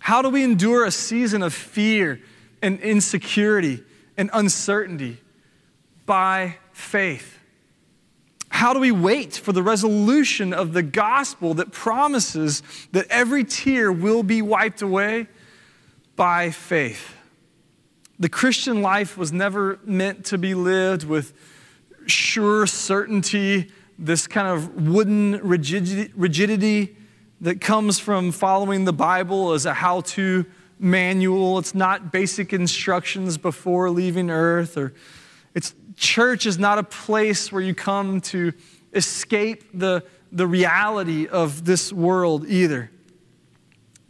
How 0.00 0.20
do 0.20 0.28
we 0.28 0.44
endure 0.44 0.84
a 0.84 0.90
season 0.90 1.42
of 1.42 1.54
fear 1.54 2.20
and 2.60 2.78
insecurity 2.80 3.82
and 4.16 4.30
uncertainty? 4.32 5.18
By 6.06 6.56
faith. 6.72 7.38
How 8.48 8.74
do 8.74 8.80
we 8.80 8.92
wait 8.92 9.34
for 9.34 9.52
the 9.52 9.62
resolution 9.62 10.52
of 10.52 10.72
the 10.72 10.82
gospel 10.82 11.54
that 11.54 11.72
promises 11.72 12.62
that 12.92 13.06
every 13.08 13.44
tear 13.44 13.90
will 13.90 14.22
be 14.22 14.42
wiped 14.42 14.82
away? 14.82 15.26
By 16.16 16.50
faith. 16.50 17.16
The 18.18 18.28
Christian 18.28 18.82
life 18.82 19.16
was 19.16 19.32
never 19.32 19.80
meant 19.84 20.26
to 20.26 20.38
be 20.38 20.54
lived 20.54 21.04
with 21.04 21.32
sure 22.06 22.66
certainty, 22.66 23.72
this 23.98 24.26
kind 24.26 24.46
of 24.46 24.88
wooden 24.88 25.40
rigidity, 25.42 26.96
that 27.40 27.60
comes 27.60 27.98
from 27.98 28.30
following 28.30 28.84
the 28.84 28.92
Bible 28.92 29.52
as 29.52 29.66
a 29.66 29.74
how 29.74 30.02
to 30.02 30.46
manual. 30.82 31.58
It's 31.58 31.74
not 31.74 32.12
basic 32.12 32.52
instructions 32.52 33.38
before 33.38 33.88
leaving 33.90 34.30
earth, 34.30 34.76
or 34.76 34.92
it's 35.54 35.74
church 35.96 36.46
is 36.46 36.58
not 36.58 36.78
a 36.78 36.82
place 36.82 37.52
where 37.52 37.62
you 37.62 37.74
come 37.74 38.20
to 38.20 38.52
escape 38.92 39.64
the, 39.72 40.02
the 40.30 40.46
reality 40.46 41.26
of 41.26 41.64
this 41.64 41.92
world 41.92 42.46
either. 42.48 42.90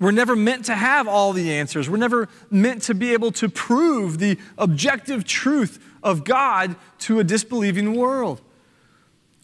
We're 0.01 0.11
never 0.11 0.35
meant 0.35 0.65
to 0.65 0.75
have 0.75 1.07
all 1.07 1.33
the 1.33 1.53
answers. 1.53 1.89
We're 1.89 1.97
never 1.97 2.29
meant 2.51 2.83
to 2.85 2.95
be 2.95 3.13
able 3.13 3.31
to 3.33 3.49
prove 3.49 4.19
the 4.19 4.37
objective 4.59 5.25
truth 5.25 5.85
of 6.03 6.25
God 6.25 6.75
to 7.01 7.21
a 7.21 7.25
disbelieving 7.25 7.95
world. 7.95 8.41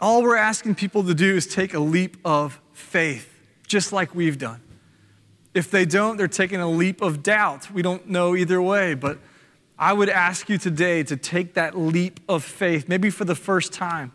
All 0.01 0.23
we're 0.23 0.37
asking 0.37 0.75
people 0.75 1.05
to 1.05 1.15
do 1.15 1.37
is 1.37 1.47
take 1.47 1.75
a 1.75 1.79
leap 1.79 2.17
of 2.25 2.61
faith, 2.73 3.33
just 3.69 3.93
like 3.93 4.15
we've 4.15 4.39
done. 4.39 4.61
If 5.55 5.71
they 5.71 5.85
don't, 5.85 6.17
they're 6.17 6.29
taking 6.29 6.61
a 6.61 6.69
leap 6.69 7.01
of 7.01 7.23
doubt. 7.23 7.71
We 7.71 7.83
don't 7.83 8.09
know 8.09 8.37
either 8.37 8.61
way, 8.61 8.95
but 8.95 9.19
I 9.79 9.93
would 9.93 10.09
ask 10.09 10.49
you 10.49 10.59
today 10.59 11.03
to 11.05 11.17
take 11.17 11.55
that 11.55 11.79
leap 11.79 12.21
of 12.29 12.45
faith, 12.45 12.89
maybe 12.89 13.11
for 13.11 13.25
the 13.25 13.35
first 13.35 13.73
time. 13.73 14.13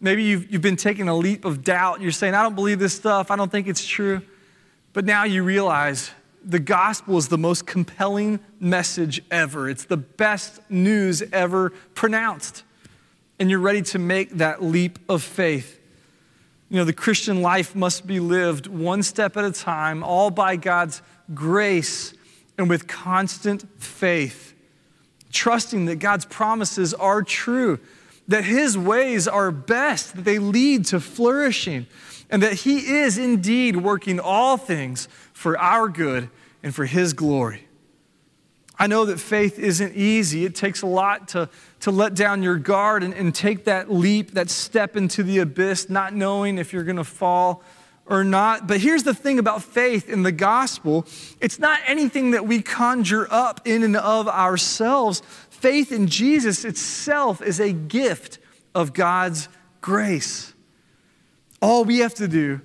Maybe 0.00 0.22
you've, 0.22 0.50
you've 0.50 0.62
been 0.62 0.76
taking 0.76 1.08
a 1.08 1.16
leap 1.16 1.44
of 1.44 1.62
doubt. 1.62 2.00
You're 2.00 2.12
saying, 2.12 2.34
I 2.34 2.42
don't 2.42 2.54
believe 2.54 2.78
this 2.78 2.94
stuff. 2.94 3.30
I 3.30 3.36
don't 3.36 3.50
think 3.52 3.66
it's 3.66 3.84
true. 3.84 4.22
But 4.92 5.04
now 5.04 5.24
you 5.24 5.42
realize 5.42 6.10
the 6.44 6.58
gospel 6.58 7.18
is 7.18 7.28
the 7.28 7.36
most 7.36 7.66
compelling 7.66 8.40
message 8.58 9.20
ever. 9.30 9.68
It's 9.68 9.84
the 9.84 9.96
best 9.96 10.60
news 10.70 11.22
ever 11.32 11.70
pronounced. 11.94 12.62
And 13.38 13.50
you're 13.50 13.58
ready 13.58 13.82
to 13.82 13.98
make 13.98 14.30
that 14.38 14.62
leap 14.62 14.98
of 15.08 15.22
faith. 15.22 15.79
You 16.70 16.76
know, 16.76 16.84
the 16.84 16.92
Christian 16.92 17.42
life 17.42 17.74
must 17.74 18.06
be 18.06 18.20
lived 18.20 18.68
one 18.68 19.02
step 19.02 19.36
at 19.36 19.44
a 19.44 19.50
time, 19.50 20.04
all 20.04 20.30
by 20.30 20.54
God's 20.54 21.02
grace 21.34 22.14
and 22.56 22.68
with 22.68 22.86
constant 22.86 23.64
faith, 23.82 24.54
trusting 25.32 25.86
that 25.86 25.96
God's 25.96 26.24
promises 26.24 26.94
are 26.94 27.22
true, 27.22 27.80
that 28.28 28.44
His 28.44 28.78
ways 28.78 29.26
are 29.26 29.50
best, 29.50 30.14
that 30.14 30.24
they 30.24 30.38
lead 30.38 30.84
to 30.86 31.00
flourishing 31.00 31.86
and 32.30 32.40
that 32.42 32.52
He 32.52 32.98
is 32.98 33.18
indeed 33.18 33.76
working 33.76 34.20
all 34.20 34.56
things 34.56 35.08
for 35.32 35.58
our 35.58 35.88
good 35.88 36.30
and 36.62 36.72
for 36.72 36.84
His 36.84 37.14
glory. 37.14 37.66
I 38.80 38.86
know 38.86 39.04
that 39.04 39.20
faith 39.20 39.58
isn't 39.58 39.94
easy. 39.94 40.46
It 40.46 40.54
takes 40.54 40.80
a 40.80 40.86
lot 40.86 41.28
to, 41.28 41.50
to 41.80 41.90
let 41.90 42.14
down 42.14 42.42
your 42.42 42.56
guard 42.56 43.02
and, 43.02 43.12
and 43.12 43.34
take 43.34 43.64
that 43.64 43.92
leap, 43.92 44.30
that 44.30 44.48
step 44.48 44.96
into 44.96 45.22
the 45.22 45.40
abyss, 45.40 45.90
not 45.90 46.14
knowing 46.14 46.56
if 46.56 46.72
you're 46.72 46.84
going 46.84 46.96
to 46.96 47.04
fall 47.04 47.62
or 48.06 48.24
not. 48.24 48.66
But 48.66 48.80
here's 48.80 49.02
the 49.02 49.12
thing 49.12 49.38
about 49.38 49.62
faith 49.62 50.08
in 50.08 50.22
the 50.22 50.32
gospel 50.32 51.06
it's 51.42 51.58
not 51.58 51.78
anything 51.86 52.30
that 52.30 52.46
we 52.46 52.62
conjure 52.62 53.28
up 53.30 53.60
in 53.66 53.82
and 53.82 53.98
of 53.98 54.26
ourselves. 54.26 55.20
Faith 55.50 55.92
in 55.92 56.06
Jesus 56.06 56.64
itself 56.64 57.42
is 57.42 57.60
a 57.60 57.74
gift 57.74 58.38
of 58.74 58.94
God's 58.94 59.50
grace. 59.82 60.54
All 61.60 61.84
we 61.84 61.98
have 61.98 62.14
to 62.14 62.26
do 62.26 62.62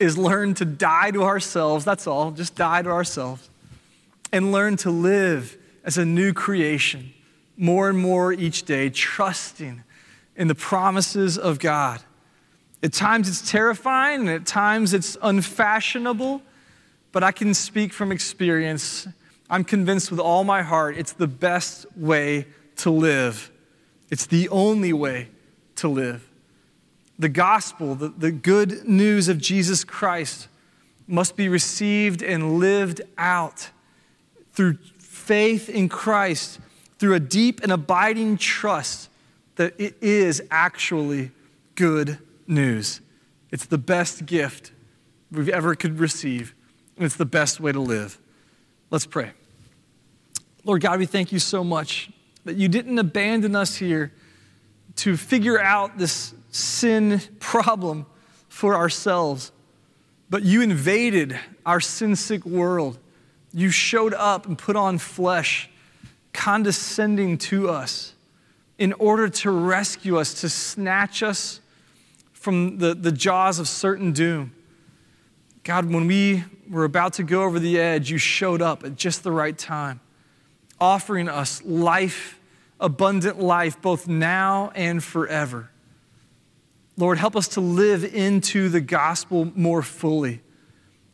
is 0.00 0.18
learn 0.18 0.54
to 0.54 0.64
die 0.64 1.12
to 1.12 1.22
ourselves. 1.22 1.84
That's 1.84 2.08
all, 2.08 2.32
just 2.32 2.56
die 2.56 2.82
to 2.82 2.90
ourselves. 2.90 3.48
And 4.32 4.50
learn 4.50 4.76
to 4.78 4.90
live 4.90 5.58
as 5.84 5.98
a 5.98 6.04
new 6.04 6.32
creation 6.32 7.12
more 7.56 7.88
and 7.88 7.98
more 7.98 8.32
each 8.32 8.64
day, 8.64 8.88
trusting 8.90 9.82
in 10.36 10.48
the 10.48 10.54
promises 10.54 11.36
of 11.38 11.58
God. 11.58 12.02
At 12.82 12.92
times 12.92 13.28
it's 13.28 13.48
terrifying, 13.50 14.22
and 14.22 14.30
at 14.30 14.46
times 14.46 14.94
it's 14.94 15.16
unfashionable, 15.22 16.42
but 17.12 17.22
I 17.22 17.30
can 17.30 17.54
speak 17.54 17.92
from 17.92 18.10
experience. 18.10 19.06
I'm 19.48 19.64
convinced 19.64 20.10
with 20.10 20.18
all 20.18 20.44
my 20.44 20.62
heart 20.62 20.96
it's 20.96 21.12
the 21.12 21.28
best 21.28 21.86
way 21.96 22.46
to 22.76 22.90
live. 22.90 23.50
It's 24.10 24.26
the 24.26 24.48
only 24.48 24.92
way 24.92 25.28
to 25.76 25.88
live. 25.88 26.28
The 27.18 27.28
gospel, 27.28 27.94
the, 27.94 28.08
the 28.08 28.32
good 28.32 28.88
news 28.88 29.28
of 29.28 29.38
Jesus 29.38 29.84
Christ, 29.84 30.48
must 31.06 31.36
be 31.36 31.48
received 31.48 32.22
and 32.22 32.58
lived 32.58 33.02
out 33.18 33.70
through 34.52 34.78
faith 34.98 35.68
in 35.68 35.88
Christ, 35.88 36.60
through 36.98 37.14
a 37.14 37.20
deep 37.20 37.62
and 37.62 37.72
abiding 37.72 38.36
trust 38.36 39.08
that 39.56 39.74
it 39.78 39.96
is 40.00 40.42
actually 40.50 41.30
good 41.74 42.18
news. 42.46 43.00
It's 43.50 43.66
the 43.66 43.78
best 43.78 44.26
gift 44.26 44.72
we've 45.30 45.48
ever 45.48 45.74
could 45.74 45.98
receive, 45.98 46.54
and 46.96 47.04
it's 47.04 47.16
the 47.16 47.24
best 47.24 47.60
way 47.60 47.72
to 47.72 47.80
live. 47.80 48.18
Let's 48.90 49.06
pray. 49.06 49.32
Lord 50.64 50.82
God, 50.82 50.98
we 50.98 51.06
thank 51.06 51.32
you 51.32 51.38
so 51.38 51.64
much 51.64 52.10
that 52.44 52.56
you 52.56 52.68
didn't 52.68 52.98
abandon 52.98 53.56
us 53.56 53.76
here 53.76 54.12
to 54.96 55.16
figure 55.16 55.60
out 55.60 55.98
this 55.98 56.34
sin 56.50 57.20
problem 57.40 58.06
for 58.48 58.76
ourselves, 58.76 59.52
but 60.28 60.42
you 60.42 60.60
invaded 60.62 61.38
our 61.64 61.80
sin 61.80 62.14
sick 62.14 62.44
world. 62.44 62.98
You 63.52 63.70
showed 63.70 64.14
up 64.14 64.46
and 64.46 64.56
put 64.56 64.76
on 64.76 64.98
flesh, 64.98 65.68
condescending 66.32 67.38
to 67.38 67.68
us 67.68 68.14
in 68.78 68.92
order 68.94 69.28
to 69.28 69.50
rescue 69.50 70.18
us, 70.18 70.40
to 70.40 70.48
snatch 70.48 71.22
us 71.22 71.60
from 72.32 72.78
the, 72.78 72.94
the 72.94 73.12
jaws 73.12 73.58
of 73.58 73.68
certain 73.68 74.12
doom. 74.12 74.52
God, 75.64 75.92
when 75.92 76.06
we 76.06 76.44
were 76.68 76.84
about 76.84 77.12
to 77.14 77.22
go 77.22 77.44
over 77.44 77.60
the 77.60 77.78
edge, 77.78 78.10
you 78.10 78.18
showed 78.18 78.60
up 78.60 78.82
at 78.84 78.96
just 78.96 79.22
the 79.22 79.30
right 79.30 79.56
time, 79.56 80.00
offering 80.80 81.28
us 81.28 81.62
life, 81.64 82.40
abundant 82.80 83.38
life, 83.38 83.80
both 83.80 84.08
now 84.08 84.72
and 84.74 85.04
forever. 85.04 85.70
Lord, 86.96 87.18
help 87.18 87.36
us 87.36 87.48
to 87.48 87.60
live 87.60 88.04
into 88.04 88.68
the 88.68 88.80
gospel 88.80 89.52
more 89.54 89.82
fully. 89.82 90.40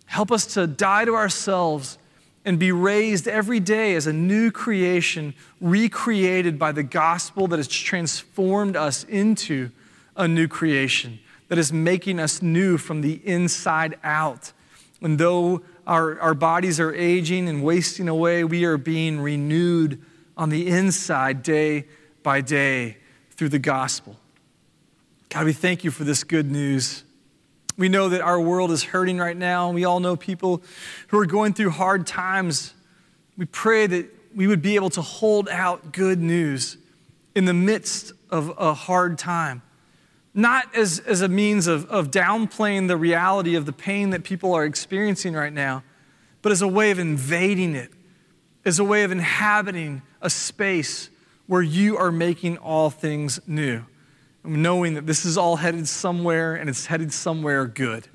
Help 0.06 0.32
us 0.32 0.54
to 0.54 0.66
die 0.66 1.04
to 1.04 1.14
ourselves 1.14 1.98
and 2.44 2.58
be 2.58 2.72
raised 2.72 3.28
every 3.28 3.60
day 3.60 3.94
as 3.94 4.06
a 4.06 4.12
new 4.12 4.50
creation, 4.50 5.34
recreated 5.60 6.58
by 6.58 6.72
the 6.72 6.82
gospel 6.82 7.46
that 7.48 7.58
has 7.58 7.68
transformed 7.68 8.76
us 8.76 9.04
into 9.04 9.70
a 10.16 10.26
new 10.26 10.48
creation, 10.48 11.18
that 11.48 11.58
is 11.58 11.72
making 11.72 12.18
us 12.18 12.40
new 12.42 12.78
from 12.78 13.00
the 13.00 13.20
inside 13.26 13.98
out. 14.02 14.52
And 15.00 15.18
though 15.18 15.62
our, 15.86 16.18
our 16.20 16.34
bodies 16.34 16.80
are 16.80 16.94
aging 16.94 17.48
and 17.48 17.62
wasting 17.62 18.08
away, 18.08 18.44
we 18.44 18.64
are 18.64 18.76
being 18.76 19.20
renewed 19.20 20.00
on 20.36 20.50
the 20.50 20.68
inside 20.68 21.42
day 21.42 21.86
by 22.22 22.40
day 22.40 22.96
through 23.30 23.48
the 23.48 23.58
gospel. 23.58 24.16
God, 25.28 25.44
we 25.44 25.52
thank 25.52 25.84
you 25.84 25.90
for 25.90 26.04
this 26.04 26.24
good 26.24 26.50
news. 26.50 27.04
We 27.78 27.88
know 27.88 28.08
that 28.08 28.20
our 28.20 28.40
world 28.40 28.72
is 28.72 28.82
hurting 28.82 29.18
right 29.18 29.36
now. 29.36 29.70
We 29.70 29.84
all 29.84 30.00
know 30.00 30.16
people 30.16 30.62
who 31.06 31.18
are 31.18 31.26
going 31.26 31.54
through 31.54 31.70
hard 31.70 32.08
times. 32.08 32.74
We 33.36 33.46
pray 33.46 33.86
that 33.86 34.12
we 34.34 34.48
would 34.48 34.60
be 34.60 34.74
able 34.74 34.90
to 34.90 35.00
hold 35.00 35.48
out 35.48 35.92
good 35.92 36.20
news 36.20 36.76
in 37.36 37.44
the 37.44 37.54
midst 37.54 38.12
of 38.30 38.52
a 38.58 38.74
hard 38.74 39.16
time. 39.16 39.62
Not 40.34 40.74
as, 40.74 40.98
as 40.98 41.22
a 41.22 41.28
means 41.28 41.68
of, 41.68 41.88
of 41.88 42.10
downplaying 42.10 42.88
the 42.88 42.96
reality 42.96 43.54
of 43.54 43.64
the 43.64 43.72
pain 43.72 44.10
that 44.10 44.24
people 44.24 44.54
are 44.54 44.64
experiencing 44.64 45.34
right 45.34 45.52
now, 45.52 45.84
but 46.42 46.50
as 46.50 46.62
a 46.62 46.68
way 46.68 46.90
of 46.90 46.98
invading 46.98 47.76
it, 47.76 47.92
as 48.64 48.80
a 48.80 48.84
way 48.84 49.04
of 49.04 49.12
inhabiting 49.12 50.02
a 50.20 50.30
space 50.30 51.10
where 51.46 51.62
you 51.62 51.96
are 51.96 52.10
making 52.10 52.58
all 52.58 52.90
things 52.90 53.40
new 53.46 53.84
knowing 54.44 54.94
that 54.94 55.06
this 55.06 55.24
is 55.24 55.36
all 55.36 55.56
headed 55.56 55.88
somewhere 55.88 56.54
and 56.54 56.70
it's 56.70 56.86
headed 56.86 57.12
somewhere 57.12 57.66
good. 57.66 58.08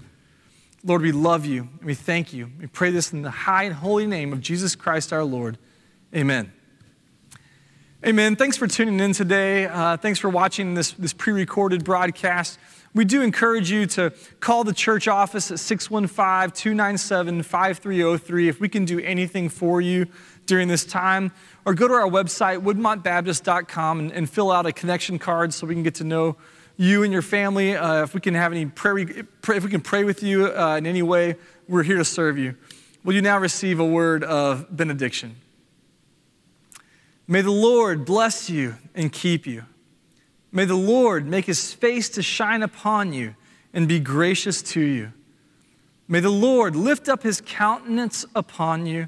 Lord, 0.83 1.01
we 1.01 1.11
love 1.11 1.45
you 1.45 1.69
and 1.79 1.83
we 1.83 1.93
thank 1.93 2.33
you. 2.33 2.51
We 2.59 2.67
pray 2.67 2.91
this 2.91 3.13
in 3.13 3.21
the 3.21 3.31
high 3.31 3.63
and 3.63 3.73
holy 3.73 4.05
name 4.05 4.33
of 4.33 4.41
Jesus 4.41 4.75
Christ 4.75 5.13
our 5.13 5.23
Lord. 5.23 5.57
Amen. 6.15 6.51
Amen. 8.05 8.35
Thanks 8.35 8.57
for 8.57 8.67
tuning 8.67 8.99
in 8.99 9.13
today. 9.13 9.65
Uh, 9.65 9.95
thanks 9.95 10.19
for 10.19 10.29
watching 10.29 10.73
this, 10.73 10.91
this 10.91 11.13
pre 11.13 11.31
recorded 11.31 11.85
broadcast. 11.85 12.59
We 12.93 13.05
do 13.05 13.21
encourage 13.21 13.71
you 13.71 13.85
to 13.87 14.13
call 14.39 14.65
the 14.65 14.73
church 14.73 15.07
office 15.07 15.49
at 15.51 15.59
615 15.59 16.51
297 16.51 17.43
5303 17.43 18.49
if 18.49 18.59
we 18.59 18.69
can 18.69 18.85
do 18.85 18.99
anything 18.99 19.49
for 19.49 19.79
you 19.79 20.07
during 20.45 20.67
this 20.67 20.85
time 20.85 21.31
or 21.65 21.73
go 21.73 21.87
to 21.87 21.93
our 21.93 22.09
website, 22.09 22.61
woodmontbaptist.com, 22.61 23.99
and, 23.99 24.11
and 24.11 24.29
fill 24.29 24.51
out 24.51 24.65
a 24.65 24.71
connection 24.71 25.19
card 25.19 25.53
so 25.53 25.65
we 25.65 25.73
can 25.73 25.83
get 25.83 25.95
to 25.95 26.03
know 26.03 26.35
you 26.77 27.03
and 27.03 27.13
your 27.13 27.21
family. 27.21 27.75
Uh, 27.75 28.03
if 28.03 28.13
we 28.13 28.21
can 28.21 28.33
have 28.33 28.51
any 28.51 28.65
prayer, 28.65 28.97
if 28.97 29.63
we 29.63 29.69
can 29.69 29.81
pray 29.81 30.03
with 30.03 30.23
you 30.23 30.47
uh, 30.47 30.75
in 30.77 30.85
any 30.85 31.01
way, 31.01 31.35
we're 31.67 31.83
here 31.83 31.97
to 31.97 32.05
serve 32.05 32.37
you. 32.37 32.55
Will 33.03 33.13
you 33.13 33.21
now 33.21 33.37
receive 33.37 33.79
a 33.79 33.85
word 33.85 34.23
of 34.23 34.75
benediction? 34.75 35.35
May 37.27 37.41
the 37.41 37.51
Lord 37.51 38.05
bless 38.05 38.49
you 38.49 38.75
and 38.95 39.11
keep 39.11 39.47
you. 39.47 39.63
May 40.51 40.65
the 40.65 40.75
Lord 40.75 41.25
make 41.25 41.45
his 41.45 41.73
face 41.73 42.09
to 42.09 42.21
shine 42.21 42.61
upon 42.63 43.13
you 43.13 43.35
and 43.73 43.87
be 43.87 43.99
gracious 43.99 44.61
to 44.61 44.81
you. 44.81 45.13
May 46.07 46.19
the 46.19 46.29
Lord 46.29 46.75
lift 46.75 47.09
up 47.09 47.23
his 47.23 47.41
countenance 47.41 48.25
upon 48.35 48.85
you 48.85 49.07